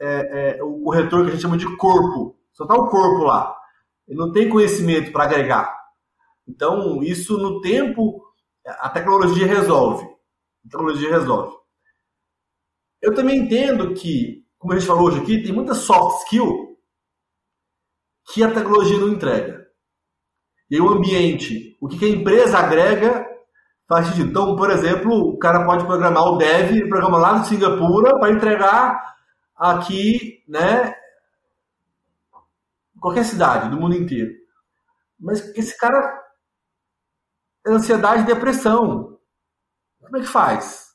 [0.00, 2.36] é, é, o corretor que a gente chama de corpo.
[2.52, 3.56] Só está o corpo lá.
[4.06, 5.74] Ele não tem conhecimento para agregar.
[6.46, 8.22] Então, isso no tempo,
[8.66, 10.04] a tecnologia resolve.
[10.04, 11.56] A tecnologia resolve.
[13.02, 16.78] Eu também entendo que, como a gente falou hoje aqui, tem muita soft skill
[18.32, 19.66] que a tecnologia não entrega.
[20.70, 23.26] E o ambiente, o que a empresa agrega
[23.88, 24.30] faz sentido.
[24.30, 29.16] Então, por exemplo, o cara pode programar o dev, programa lá de Singapura para entregar
[29.56, 30.94] aqui, né,
[33.00, 34.32] qualquer cidade do mundo inteiro.
[35.18, 36.22] Mas esse cara
[37.66, 39.18] é ansiedade e depressão.
[40.00, 40.91] Como é que faz?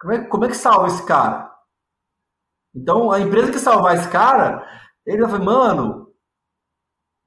[0.00, 1.50] Como é, como é que salva esse cara?
[2.74, 4.64] Então, a empresa que salvar esse cara,
[5.04, 6.08] ele vai falar, mano,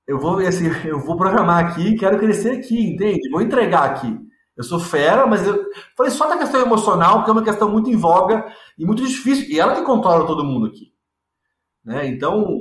[0.08, 3.30] eu vou, assim, eu vou programar aqui, quero crescer aqui, entende?
[3.30, 4.18] Vou entregar aqui.
[4.56, 5.66] Eu sou fera, mas eu
[5.98, 8.46] falei só da questão emocional, porque é uma questão muito em voga
[8.78, 9.50] e muito difícil.
[9.50, 10.94] E ela que controla todo mundo aqui.
[11.84, 12.08] Né?
[12.08, 12.60] Então,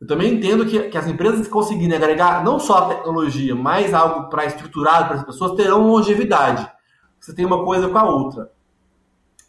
[0.00, 3.94] eu também entendo que, que as empresas que conseguirem agregar não só a tecnologia, mas
[3.94, 6.70] algo para estruturado para as pessoas, terão longevidade.
[7.18, 8.57] Você tem uma coisa com a outra.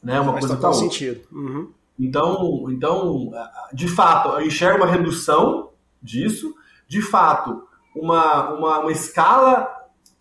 [0.01, 0.19] Né?
[0.19, 1.21] Uma coisa total sentido.
[1.31, 1.71] Uhum.
[1.99, 3.31] Então, então,
[3.73, 5.71] de fato, eu enxergo uma redução
[6.01, 6.55] disso.
[6.87, 7.63] De fato,
[7.95, 9.69] uma, uma, uma escala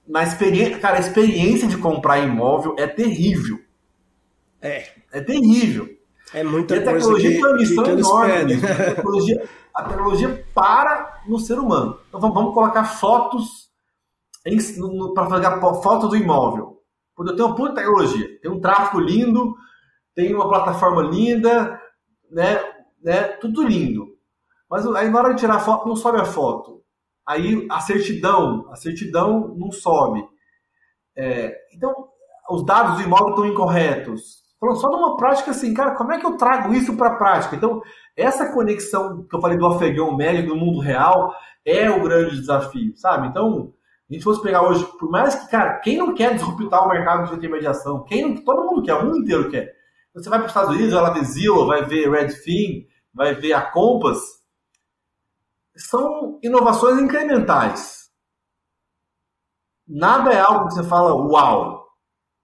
[0.07, 0.79] na experiência.
[0.79, 3.61] Cara, a experiência de comprar imóvel é terrível.
[4.61, 5.89] É, É terrível.
[6.35, 8.55] é muita E a tecnologia tem uma missão enorme.
[8.55, 12.01] A tecnologia, a tecnologia para no ser humano.
[12.09, 13.68] Então vamos, vamos colocar fotos
[15.14, 16.83] para fazer foto do imóvel.
[17.14, 19.55] Quando eu tenho uma puta tecnologia, tem um tráfego lindo,
[20.19, 21.81] tem uma plataforma linda,
[22.29, 22.61] né,
[23.01, 24.05] né, tudo lindo.
[24.69, 26.83] Mas aí na hora de tirar a foto, não sobe a foto.
[27.25, 30.27] Aí a certidão, a certidão não sobe.
[31.16, 31.95] É, então,
[32.51, 34.43] os dados do imóvel estão incorretos.
[34.59, 37.55] Falando só numa prática assim, cara, como é que eu trago isso para a prática?
[37.55, 37.81] Então,
[38.16, 41.33] essa conexão que eu falei do afegão médio do mundo real
[41.64, 43.29] é o grande desafio, sabe?
[43.29, 43.73] Então,
[44.11, 47.29] a gente fosse pegar hoje, por mais que, cara, quem não quer disruptar o mercado
[47.29, 48.03] de intermediação?
[48.03, 49.78] Quem não, todo mundo quer, o mundo inteiro quer.
[50.19, 53.53] Você vai para os Estados Unidos, vai lá ver Zillow, vai ver Redfin, vai ver
[53.53, 54.21] a Compass.
[55.77, 58.09] São inovações incrementais.
[59.87, 61.87] Nada é algo que você fala, uau.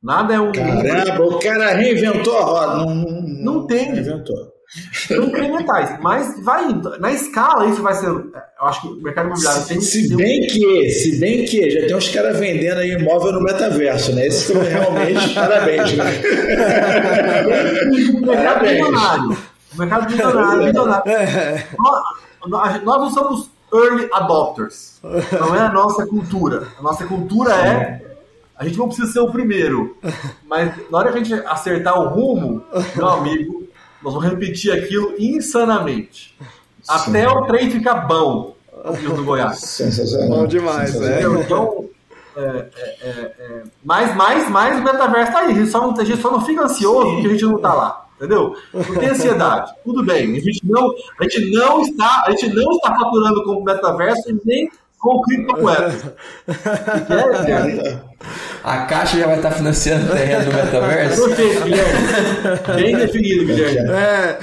[0.02, 0.52] Nada é um.
[0.52, 2.76] Caramba, o cara reinventou a roda.
[2.76, 3.92] Não, não, Não tem.
[3.92, 4.53] Reinventou.
[5.10, 5.98] Incrementais.
[6.00, 6.98] Mas vai indo.
[6.98, 8.06] Na escala, isso vai ser.
[8.08, 11.86] Eu acho que o mercado imobiliário tem Se um- bem que, se bem que já
[11.86, 14.26] tem uns caras vendendo aí imóvel no metaverso, né?
[14.26, 16.04] Esses são realmente parabéns, né?
[18.14, 18.72] O mercado Parabéns.
[18.72, 19.38] milionário.
[19.74, 20.62] O mercado milionário.
[20.64, 21.12] milionário.
[21.12, 22.02] É, Nós,
[22.46, 25.00] nós nós não somos early adopters.
[25.32, 26.68] Não é a nossa cultura.
[26.78, 28.00] A nossa cultura é.
[28.56, 29.96] A gente não precisa ser o primeiro.
[30.46, 32.62] Mas na hora que a gente acertar o rumo,
[32.94, 33.64] meu amigo,
[34.04, 36.36] nós vamos repetir aquilo insanamente.
[36.86, 38.54] até o trem ficar bom,
[38.92, 39.58] rios do Goiás.
[39.60, 40.28] Sensacional.
[40.28, 41.12] Bom demais, é.
[41.22, 41.40] Entendeu?
[41.40, 41.88] Então,
[42.36, 45.52] é, é, é, é, mais, mais, mais o metaverso tá aí.
[45.52, 47.72] A gente só não, a gente só não fica ansioso porque a gente não tá
[47.72, 48.06] lá.
[48.16, 48.54] Entendeu?
[48.72, 49.72] Não tem ansiedade.
[49.82, 50.36] Tudo bem.
[50.36, 54.30] A gente não, a gente não está, a gente não está faturando com o metaverso
[54.30, 54.70] e nem
[55.04, 56.02] com criptomoedas.
[56.48, 58.02] É, cara?
[58.64, 61.26] A Caixa já vai estar financiando o terreno do metaverso?
[61.26, 62.82] Perfeito, Guilherme.
[62.82, 63.90] Bem definido, Guilherme.
[63.92, 64.38] É.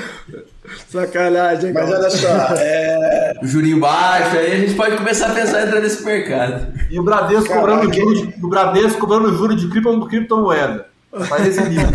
[0.88, 2.00] Sacanagem, Mas cara.
[2.00, 5.82] olha só, é, O jurinho baixo, aí a gente pode começar a pensar em entrar
[5.82, 6.68] nesse mercado.
[6.90, 7.68] E o Bradesco Caraca.
[7.72, 10.86] cobrando juro de, o Bradesco cobrando juro de cripto, criptomoeda.
[11.48, 11.86] Esse nível.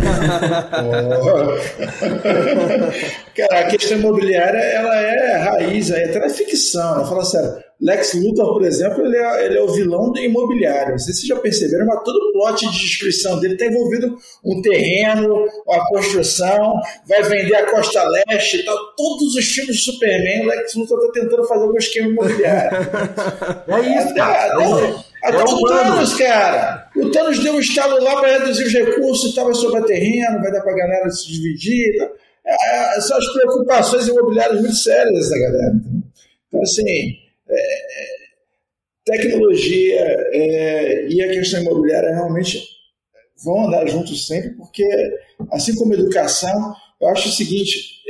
[3.35, 7.05] Cara, a questão imobiliária, ela é raiz, aí, até ficção?
[7.05, 7.67] Fala sério.
[7.79, 10.91] Lex Luthor, por exemplo, ele é, ele é o vilão do imobiliário.
[10.91, 14.17] Não sei se vocês já perceberam, mas todo o plot de descrição dele está envolvido
[14.43, 16.73] um terreno, uma construção,
[17.07, 18.75] vai vender a Costa Leste e tal.
[18.95, 22.77] Todos os filmes de Superman, o Lex Luthor está tentando fazer algum esquema imobiliário.
[23.67, 24.53] É isso, Até, cara.
[24.53, 25.65] até, até É o.
[25.65, 26.89] Thanos, cara.
[26.95, 30.61] O Thanos deu um estalo lá para reduzir os recursos, estava sobre terreno, vai dar
[30.61, 31.97] para a galera se dividir.
[31.97, 32.09] tal.
[32.47, 35.73] É, são as preocupações imobiliárias muito sérias dessa galera.
[36.47, 37.17] Então, assim,
[37.49, 38.07] é, é,
[39.03, 39.99] tecnologia
[40.31, 42.63] é, e a questão imobiliária realmente
[43.43, 44.85] vão andar juntos sempre, porque,
[45.51, 48.01] assim como educação, eu acho o seguinte: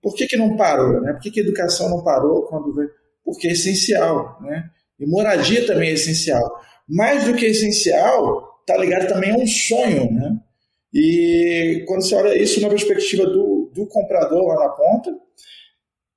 [0.00, 1.02] por que, que não parou?
[1.02, 1.12] Né?
[1.12, 2.90] Por que, que a educação não parou quando veio?
[3.22, 4.70] Porque é essencial, né?
[4.98, 6.60] E moradia também é essencial.
[6.88, 10.38] Mais do que essencial, tá ligado também a um sonho, né?
[10.92, 15.14] E quando você olha isso na perspectiva do, do comprador lá na ponta,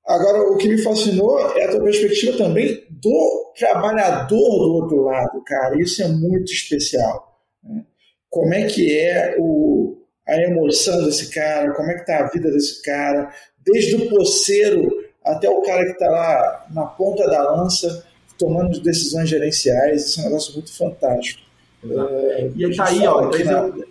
[0.06, 4.28] agora o que me fascinou é a perspectiva também do trabalhador
[4.60, 5.80] do outro lado, cara.
[5.82, 7.42] Isso é muito especial.
[7.64, 7.84] né?
[8.30, 12.50] Como é que é o, a emoção desse cara, como é que tá a vida
[12.50, 13.30] desse cara,
[13.60, 14.90] desde o poceiro
[15.24, 18.06] até o cara que está lá na ponta da lança,
[18.42, 21.44] tomando decisões gerenciais, isso é um negócio muito fantástico.
[21.84, 23.28] É, E aí tá aí, ó.
[23.28, 23.88] aqui eu,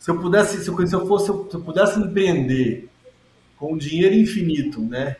[0.00, 2.88] se eu pudesse, se eu, se eu fosse, se eu pudesse empreender
[3.56, 5.16] com dinheiro infinito, né?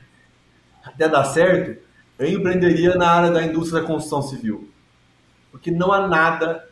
[0.83, 1.81] Até dar certo,
[2.19, 4.69] eu empreenderia na área da indústria da construção civil.
[5.53, 6.69] Porque não há nada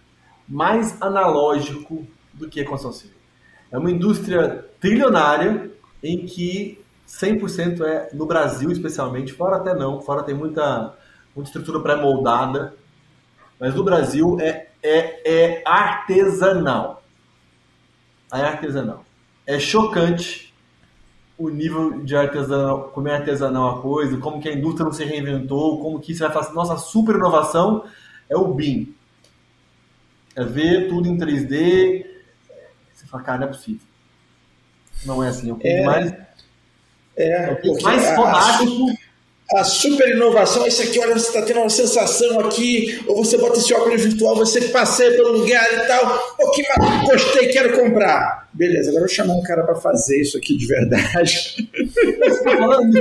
[0.48, 3.16] mais analógico do que a construção civil.
[3.70, 5.70] É uma indústria trilionária
[6.02, 10.96] em que 100% é no Brasil, especialmente, fora até não, fora tem muita,
[11.34, 12.74] muita estrutura pré-moldada,
[13.58, 17.02] mas no Brasil é, é, é artesanal.
[18.32, 19.04] É artesanal.
[19.46, 20.52] É chocante
[21.38, 25.04] o nível de artesanal, como é artesanal a coisa, como que a indústria não se
[25.04, 26.52] reinventou, como que isso vai fazer.
[26.52, 27.84] Nossa super inovação
[28.28, 28.94] é o BIM.
[30.34, 32.06] É ver tudo em 3D.
[32.92, 33.86] Você fala, cara, não é possível.
[35.04, 35.50] Não é assim.
[35.50, 36.14] É o que É, mais,
[37.16, 38.58] É, o que mais a- a.
[39.56, 43.58] a super inovação, isso aqui, olha, você está tendo uma sensação aqui, ou você bota
[43.58, 46.62] esse óculos virtual, você passeia pelo lugar e tal, pô, que
[47.04, 48.48] gostei, quero comprar.
[48.52, 51.68] Beleza, agora eu vou chamar um cara para fazer isso aqui de verdade.
[51.74, 52.98] Você tá falando.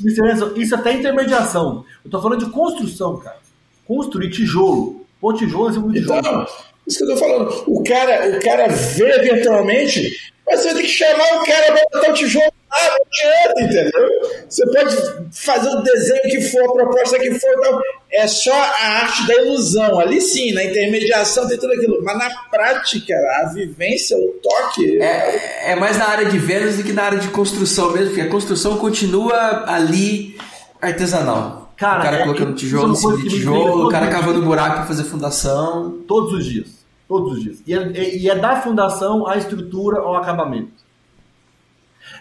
[0.00, 1.84] Enzo, isso até é intermediação.
[2.04, 3.38] Eu tô falando de construção, cara.
[3.86, 5.04] Construir tijolo.
[5.20, 6.20] Pô, tijolo, assim, muito tijolo.
[6.20, 6.46] Então,
[6.86, 7.64] isso que eu tô falando.
[7.66, 11.84] O cara, o cara vê virtualmente, mas você vai ter que chamar o cara para
[11.92, 12.52] botar o tijolo
[12.82, 14.10] lá, não adianta, entendeu?
[14.48, 14.96] Você pode
[15.32, 17.80] fazer o desenho que for, a proposta que for, não.
[18.12, 19.98] é só a arte da ilusão.
[20.00, 22.02] Ali sim, na intermediação tem tudo aquilo.
[22.02, 25.00] Mas na prática, a vivência, o toque.
[25.00, 28.22] É, é mais na área de vendas do que na área de construção mesmo, porque
[28.22, 30.36] a construção continua ali
[30.80, 31.72] artesanal.
[31.76, 34.76] Cara, o cara é- colocando é tijolo em cima de tijolo, o cara cavando buraco
[34.76, 35.98] pra fazer fundação.
[36.06, 36.84] Todos os dias.
[37.08, 37.58] Todos os dias.
[37.66, 40.83] E é, e é da fundação à estrutura ao acabamento.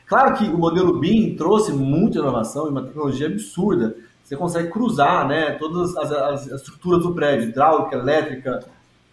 [0.08, 3.96] Claro que o modelo BIM trouxe muita inovação e uma tecnologia absurda.
[4.24, 8.60] Você consegue cruzar né, todas as, as- as estruturas do prédio, hidráulica, elétrica,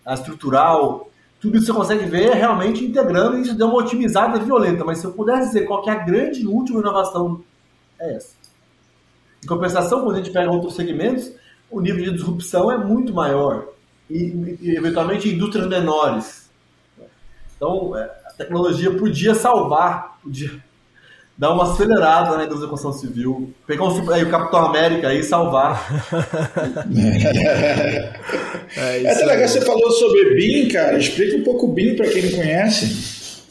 [0.06, 1.10] estrutural.
[1.40, 4.84] Tudo isso você consegue ver realmente integrando e isso deu uma otimizada violenta.
[4.84, 7.42] Mas se eu pudesse dizer qual é a grande e última inovação,
[7.98, 8.34] é essa.
[9.42, 11.32] Em compensação, quando a gente pega outros segmentos,
[11.70, 13.68] o nível de disrupção é muito maior.
[14.08, 16.50] E, e, eventualmente, indústrias menores.
[17.56, 20.62] Então, é, a tecnologia podia salvar, podia
[21.40, 25.20] dar uma acelerada na indústria da construção civil, pegar um, aí, o Capitão América aí
[25.20, 25.80] e salvar.
[28.76, 29.08] É É isso.
[29.08, 30.98] até legal você falou sobre BIM, cara.
[30.98, 33.42] Explica um pouco o BIM para quem não conhece.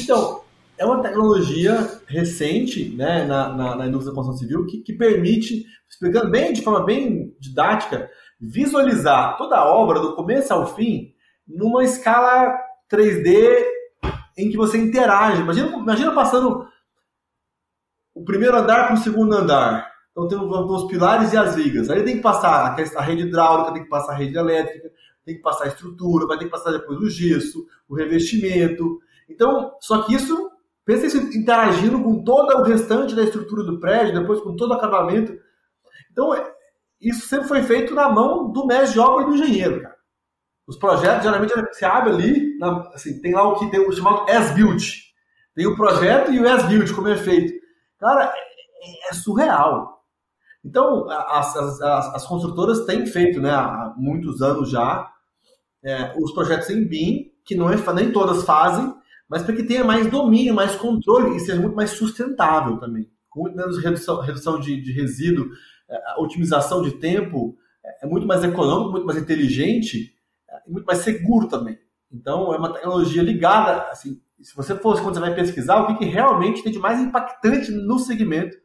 [0.00, 0.40] Então,
[0.78, 5.66] é uma tecnologia recente né, na, na, na indústria da construção civil que, que permite,
[5.88, 8.10] explicando bem de forma bem didática,
[8.40, 11.12] visualizar toda a obra do começo ao fim
[11.46, 12.58] numa escala
[12.90, 13.62] 3D
[14.38, 15.42] em que você interage.
[15.42, 16.69] Imagina, imagina passando
[18.14, 19.90] o primeiro andar para o segundo andar.
[20.10, 21.88] Então tem os, pilares e as vigas.
[21.88, 24.90] Aí tem que passar a rede hidráulica, tem que passar a rede elétrica,
[25.24, 28.98] tem que passar a estrutura, vai ter que passar depois o gesso, o revestimento.
[29.28, 30.50] Então, só que isso,
[30.84, 34.74] pensa isso interagindo com todo o restante da estrutura do prédio, depois com todo o
[34.74, 35.32] acabamento.
[36.10, 36.32] Então,
[37.00, 40.00] isso sempre foi feito na mão do mestre de obra e do engenheiro, cara.
[40.66, 42.58] Os projetos, geralmente, você abre ali,
[42.94, 45.10] assim, tem lá o que tem o chamado as-built.
[45.54, 47.59] Tem o projeto e o as-built, como é feito.
[48.00, 48.32] Cara,
[48.82, 50.00] é, é surreal.
[50.64, 55.10] Então, as, as, as- as construtoras têm feito, né, há muitos anos já,
[55.84, 58.94] é, os projetos em BIM, que não é, nem todas fazem,
[59.28, 63.10] mas para que tenha mais domínio, mais controle e seja muito mais sustentável também.
[63.30, 65.48] Com muito menos redução, redução de, de resíduo,
[65.88, 70.14] é, otimização de tempo, é, é muito mais econômico, muito mais inteligente
[70.50, 71.78] é, e muito mais seguro também.
[72.12, 75.98] Então, é uma tecnologia ligada, assim, se você fosse, quando você vai pesquisar, o que,
[75.98, 78.56] que realmente tem de mais impactante no segmento,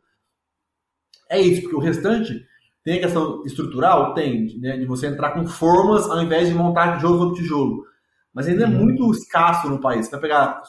[1.29, 2.45] é isso, porque o restante
[2.83, 6.95] tem a questão estrutural, tem, né, de você entrar com formas ao invés de montar
[6.95, 7.85] tijolo sobre tijolo.
[8.31, 10.05] Mas ainda é muito escasso no país.
[10.05, 10.61] Você vai pegar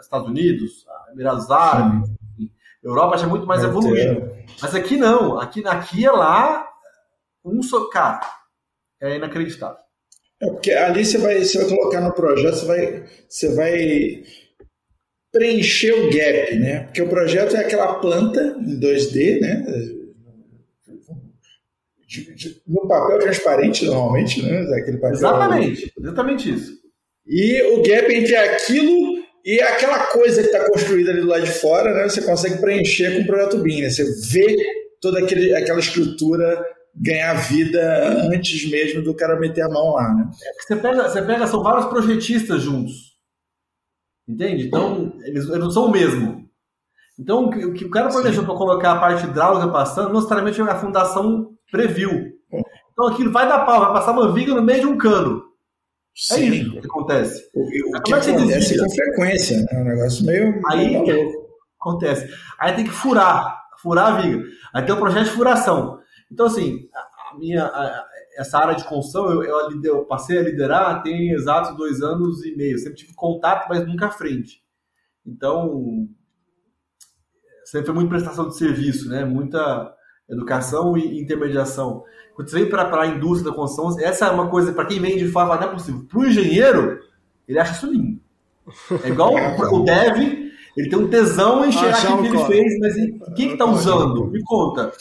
[0.00, 2.10] Estados Unidos, Emirados Árabes,
[2.82, 4.20] Europa já é muito mais Vai evoluído.
[4.20, 4.46] ter.
[4.62, 5.38] Mas aqui não.
[5.38, 6.68] Aqui, aqui é lá,
[7.44, 7.88] um só.
[7.88, 8.20] Cara,
[9.00, 9.78] é inacreditável.
[10.40, 14.22] É porque ali você vai, você vai colocar no projeto, você vai, você vai
[15.32, 16.84] preencher o gap, né?
[16.84, 19.64] Porque o projeto é aquela planta em 2D, né?
[22.08, 24.60] De- de- no papel transparente, normalmente, né?
[24.80, 25.12] Aquele papel.
[25.16, 25.92] Exatamente.
[26.00, 26.72] Exatamente isso.
[27.26, 31.50] E o gap entre aquilo e aquela coisa que está construída ali do lado de
[31.52, 32.04] fora, né?
[32.08, 33.90] Você consegue preencher com o projeto BIM, né?
[33.90, 34.56] Você vê
[35.02, 36.64] toda aquele, aquela estrutura
[37.00, 37.80] ganhar vida
[38.32, 40.30] antes mesmo do cara meter a mão lá, né?
[40.60, 43.16] Você pega, você pega, são vários projetistas juntos.
[44.28, 44.66] Entende?
[44.66, 46.46] Então, eles, eles não são o mesmo.
[47.18, 50.16] Então, o que, o que o cara planejou para colocar a parte hidráulica passando, não
[50.16, 52.10] necessariamente a fundação previu.
[52.92, 55.42] Então, aquilo vai dar pau, vai passar uma viga no meio de um cano.
[56.32, 56.50] É Sim.
[56.50, 57.42] isso que acontece.
[57.54, 59.66] O, o Mas que como é que acontece com frequência, né?
[59.70, 61.48] É um negócio meio, Aí- meio.
[61.80, 62.28] Acontece.
[62.58, 64.42] Aí tem que furar, furar a viga.
[64.74, 66.00] Aí tem o projeto de furação.
[66.30, 68.04] Então, assim, a, minha, a-
[68.36, 72.54] essa área de construção, eu, eu, eu passei a liderar tem exatos dois anos e
[72.56, 72.78] meio.
[72.78, 74.62] Sempre tive contato, mas nunca à frente.
[75.26, 76.08] Então,
[77.64, 79.24] sempre foi muita prestação de serviço, né?
[79.24, 79.92] Muita
[80.28, 82.04] educação e intermediação.
[82.34, 85.16] Quando você vem para a indústria da construção, essa é uma coisa, para quem vem
[85.16, 86.04] de fora, fala, não é possível.
[86.08, 87.00] Para o engenheiro,
[87.46, 88.20] ele acha isso lindo.
[89.04, 89.32] É igual
[89.72, 93.34] o, dev, ele tem um tesão em enxergar o que, ele fez, mas e- o
[93.34, 94.26] que que tá usando?
[94.28, 94.92] Me conta.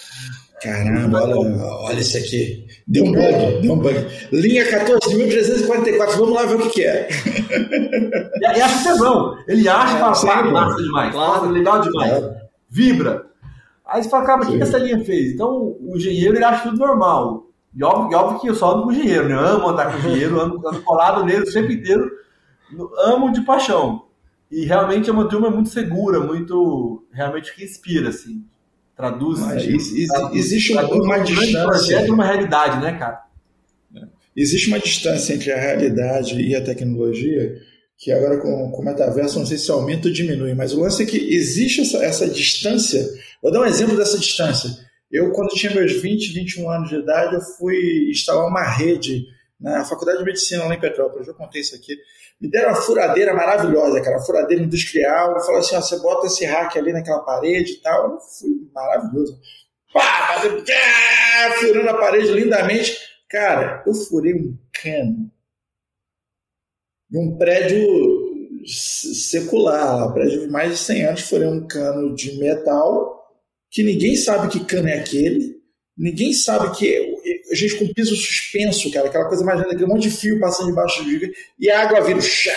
[0.61, 2.65] Caramba, olha, olha isso aqui.
[2.87, 3.95] Deu um bug, deu um bug.
[4.31, 7.07] Linha 14.344, vamos lá ver o que, que é.
[8.37, 9.37] E, e acha tesão.
[9.47, 10.51] Ele acha e fala, sim, pá, pô.
[10.51, 11.49] massa demais, Claro.
[11.51, 12.11] legal demais.
[12.11, 12.41] É.
[12.69, 13.25] Vibra.
[13.85, 15.33] Aí você fala, cara, mas o que, que essa linha fez?
[15.33, 17.47] Então, o engenheiro, ele acha tudo normal.
[17.75, 19.35] E óbvio, e óbvio que eu só ando com o engenheiro, né?
[19.35, 22.09] Eu amo andar com o engenheiro, ando, ando colado nele o tempo inteiro.
[23.05, 24.03] Amo de paixão.
[24.51, 27.05] E realmente é uma turma muito segura, muito.
[27.11, 28.43] realmente que inspira, assim.
[28.97, 29.39] Traduz.
[29.39, 31.63] Mas ex- ex- traduz- existe traduz uma um distância.
[31.65, 33.21] projeto e uma realidade, né, cara?
[34.35, 37.55] Existe uma distância entre a realidade e a tecnologia
[37.97, 41.01] que agora com, com o metaverso não sei se aumenta ou diminui, mas o lance
[41.01, 43.03] é que existe essa, essa distância.
[43.41, 44.69] Vou dar um exemplo dessa distância.
[45.11, 49.25] Eu, quando tinha meus 20, 21 anos de idade, eu fui instalar uma rede
[49.59, 51.25] na Faculdade de Medicina lá em Petrópolis.
[51.27, 51.97] Eu já contei isso aqui.
[52.39, 55.39] Me deram uma furadeira maravilhosa, uma furadeira industrial.
[55.39, 58.11] Falaram assim: ó, você bota esse hack ali naquela parede e tal.
[58.11, 59.39] Eu fui maravilhoso.
[59.93, 62.97] Pá, ah, furando a parede lindamente.
[63.29, 65.31] Cara, eu furei um cano
[67.09, 67.87] de um prédio
[68.65, 73.15] se- secular, um prédio de mais de 100 anos, furei um cano de metal
[73.69, 75.56] que ninguém sabe que cano é aquele,
[75.97, 77.15] ninguém sabe que
[77.51, 80.67] a gente com piso suspenso, cara, aquela coisa mais linda, aquele monte de fio passando
[80.67, 81.29] debaixo do giga,
[81.59, 82.55] e a água vira chá.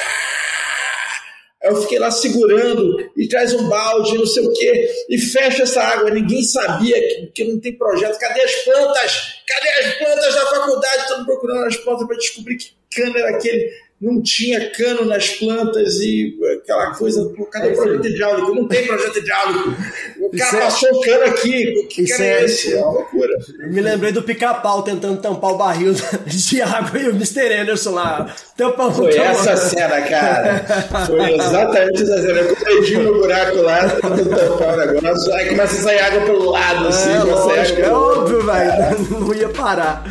[1.63, 5.83] Eu fiquei lá segurando e traz um balde, não sei o quê, e fecha essa
[5.83, 6.11] água.
[6.11, 8.19] Ninguém sabia que, que não tem projeto.
[8.19, 9.43] Cadê as plantas?
[9.47, 11.03] Cadê as plantas da faculdade?
[11.03, 13.71] Estamos procurando as plantas para descobrir que cano era aquele.
[14.01, 17.31] Não tinha cano nas plantas e aquela coisa.
[17.53, 18.55] Cadê É o isso projeto hidráulico?
[18.55, 19.77] Não tem projeto hidráulico.
[20.23, 21.87] O cara é- passou o cano aqui.
[21.91, 22.73] Que Isso cano é é- esse?
[22.73, 23.29] É uma loucura.
[23.71, 25.93] Me lembrei do pica-pau tentando tampar o barril
[26.25, 27.53] de água e o Mr.
[27.61, 28.35] Anderson lá.
[28.57, 30.65] Tampando Foi essa cena, cara.
[31.07, 32.39] Foi exatamente essa cena.
[32.41, 35.35] Eu o dedinho no buraco lá, tentando tampar o negócio.
[35.35, 37.11] Aí começa a sair água pelo lado, assim.
[37.13, 39.11] É, lógico, acha- é óbvio, velho.
[39.21, 40.05] Não ia parar.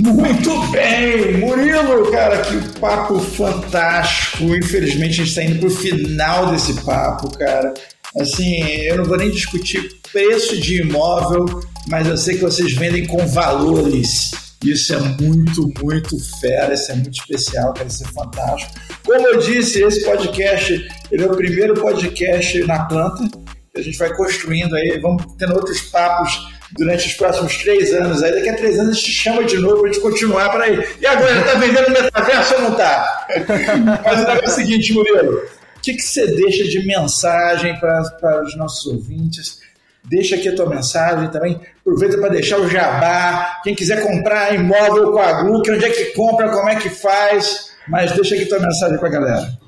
[0.00, 4.44] Muito bem, Murilo, cara, que papo fantástico.
[4.56, 7.74] Infelizmente a gente está indo pro final desse papo, cara.
[8.18, 13.06] Assim, eu não vou nem discutir preço de imóvel, mas eu sei que vocês vendem
[13.06, 14.30] com valores.
[14.64, 18.72] Isso é muito, muito fera, isso é muito especial, cara, isso é fantástico.
[19.04, 23.28] Como eu disse, esse podcast, ele é o primeiro podcast na planta,
[23.76, 28.22] a gente vai construindo aí, vamos tendo outros papos durante os próximos três anos.
[28.22, 30.86] Aí daqui a três anos a gente chama de novo pra gente continuar para aí.
[31.00, 33.26] E agora, tá vendendo metaverso ou não tá?
[34.04, 35.38] Mas o é o seguinte, Murilo,
[35.76, 39.60] o que, que você deixa de mensagem para os nossos ouvintes?
[40.04, 41.60] Deixa aqui a tua mensagem também.
[41.80, 43.60] Aproveita para deixar o jabá.
[43.62, 47.70] Quem quiser comprar imóvel com a Gluck, onde é que compra, como é que faz.
[47.86, 49.58] Mas deixa aqui a tua mensagem para a galera.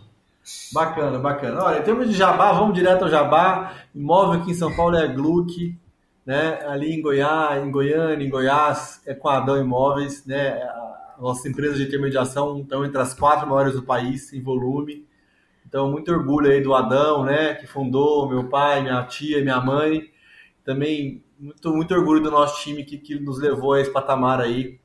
[0.72, 1.62] Bacana, bacana.
[1.64, 3.74] Olha, em termos de jabá, vamos direto ao jabá.
[3.94, 5.74] Imóvel aqui em São Paulo é a Gluck,
[6.24, 6.60] né?
[6.66, 10.50] Ali em Goiás, em Goiânia, em Goiás, é com a Adão Imóveis, né?
[10.52, 15.06] A nossa empresa de intermediação estão entre as quatro maiores do país em volume.
[15.66, 17.54] Então, muito orgulho aí do Adão, né?
[17.54, 20.10] Que fundou, meu pai, minha tia, minha mãe.
[20.64, 24.78] Também muito, muito orgulho do nosso time que, que nos levou a esse patamar aí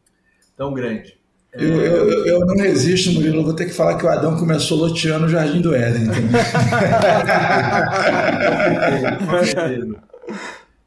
[0.56, 1.18] tão grande.
[1.54, 3.44] Eu, eu, eu, não resisto, Murilo.
[3.44, 6.08] Vou ter que falar que o Adão começou loteando o Jardim do Éden.
[9.28, 9.98] Com certeza.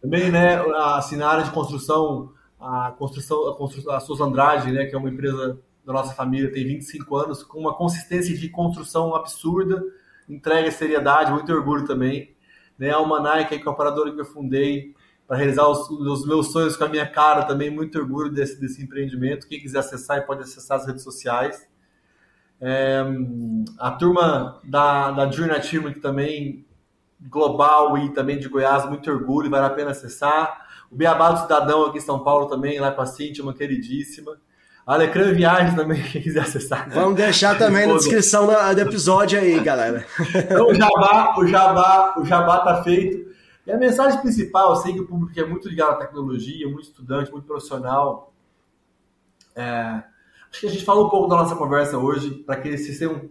[0.01, 0.57] Também, né,
[0.95, 4.99] assim, na área de construção, a construção, a, construção, a Souza Andrade, né, que é
[4.99, 9.83] uma empresa da nossa família, tem 25 anos, com uma consistência de construção absurda,
[10.29, 12.35] entrega seriedade, muito orgulho também.
[12.79, 14.95] Né, a Almanac, que é a operadora que eu fundei,
[15.27, 18.83] para realizar os, os, meus sonhos com a minha cara também, muito orgulho desse, desse
[18.83, 19.47] empreendimento.
[19.47, 21.69] Quem quiser acessar, pode acessar as redes sociais.
[22.61, 23.05] É,
[23.79, 26.67] a turma da, da Journey Team, que também
[27.29, 30.67] global e também de Goiás, muito orgulho, vale a pena acessar.
[30.91, 34.39] O Beabá do Cidadão aqui em São Paulo também, lá com a Cintia, uma queridíssima.
[34.87, 36.89] A Viagens também, quem quiser acessar.
[36.91, 40.05] Vamos deixar também na descrição do episódio aí, galera.
[40.35, 43.31] Então o Jabá, o Jabá, o Jabá tá feito.
[43.67, 46.85] E a mensagem principal, eu sei que o público é muito ligado à tecnologia, muito
[46.85, 48.33] estudante, muito profissional.
[49.55, 50.03] É,
[50.51, 53.23] acho que a gente falou um pouco da nossa conversa hoje, para que esse sistema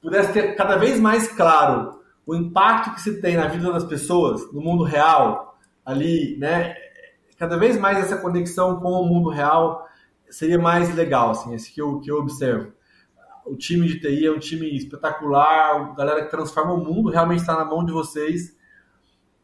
[0.00, 4.52] pudesse ter cada vez mais claro o impacto que se tem na vida das pessoas,
[4.52, 6.74] no mundo real, ali, né?
[7.36, 9.86] Cada vez mais essa conexão com o mundo real
[10.30, 12.72] seria mais legal, assim, esse que eu, que eu observo.
[13.44, 17.56] O time de TI é um time espetacular, galera que transforma o mundo, realmente está
[17.56, 18.56] na mão de vocês.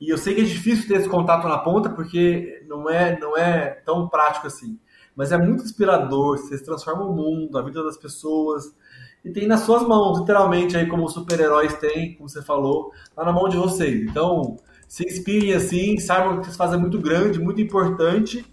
[0.01, 3.37] E eu sei que é difícil ter esse contato na ponta, porque não é, não
[3.37, 4.79] é tão prático assim.
[5.17, 8.73] Mas é muito inspirador, vocês transformam o mundo, a vida das pessoas,
[9.25, 13.33] e tem nas suas mãos, literalmente, aí como super-heróis têm, como você falou, tá na
[13.33, 14.03] mão de vocês.
[14.03, 14.57] Então,
[14.87, 18.45] se inspirem assim, saibam que vocês fazem muito grande, muito importante,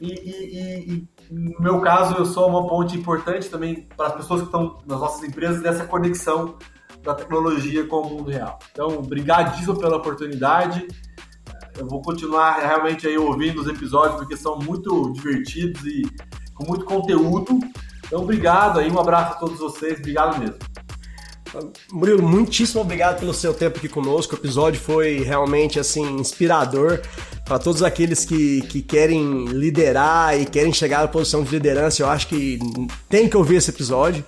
[0.00, 4.40] e, e, e, no meu caso, eu sou uma ponte importante também para as pessoas
[4.40, 6.56] que estão nas nossas empresas dessa conexão
[7.02, 8.58] da tecnologia com o mundo real.
[8.72, 10.86] Então, obrigadíssimo pela oportunidade.
[11.78, 16.02] Eu vou continuar realmente aí ouvindo os episódios porque são muito divertidos e
[16.54, 17.58] com muito conteúdo.
[18.06, 20.56] Então, obrigado aí, um abraço a todos vocês, obrigado mesmo.
[21.90, 24.34] Murilo, muitíssimo obrigado pelo seu tempo aqui conosco.
[24.34, 27.00] O episódio foi realmente assim inspirador
[27.44, 32.02] para todos aqueles que, que querem liderar e querem chegar à posição de liderança.
[32.02, 32.58] Eu acho que
[33.08, 34.24] tem que ouvir esse episódio.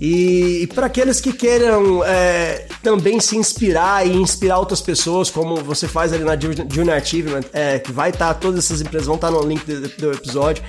[0.00, 5.56] E, e para aqueles que queiram é, também se inspirar e inspirar outras pessoas, como
[5.56, 9.16] você faz ali na Junior Achievement, é, que vai estar, tá, todas essas empresas vão
[9.16, 10.62] estar tá no link do, do episódio.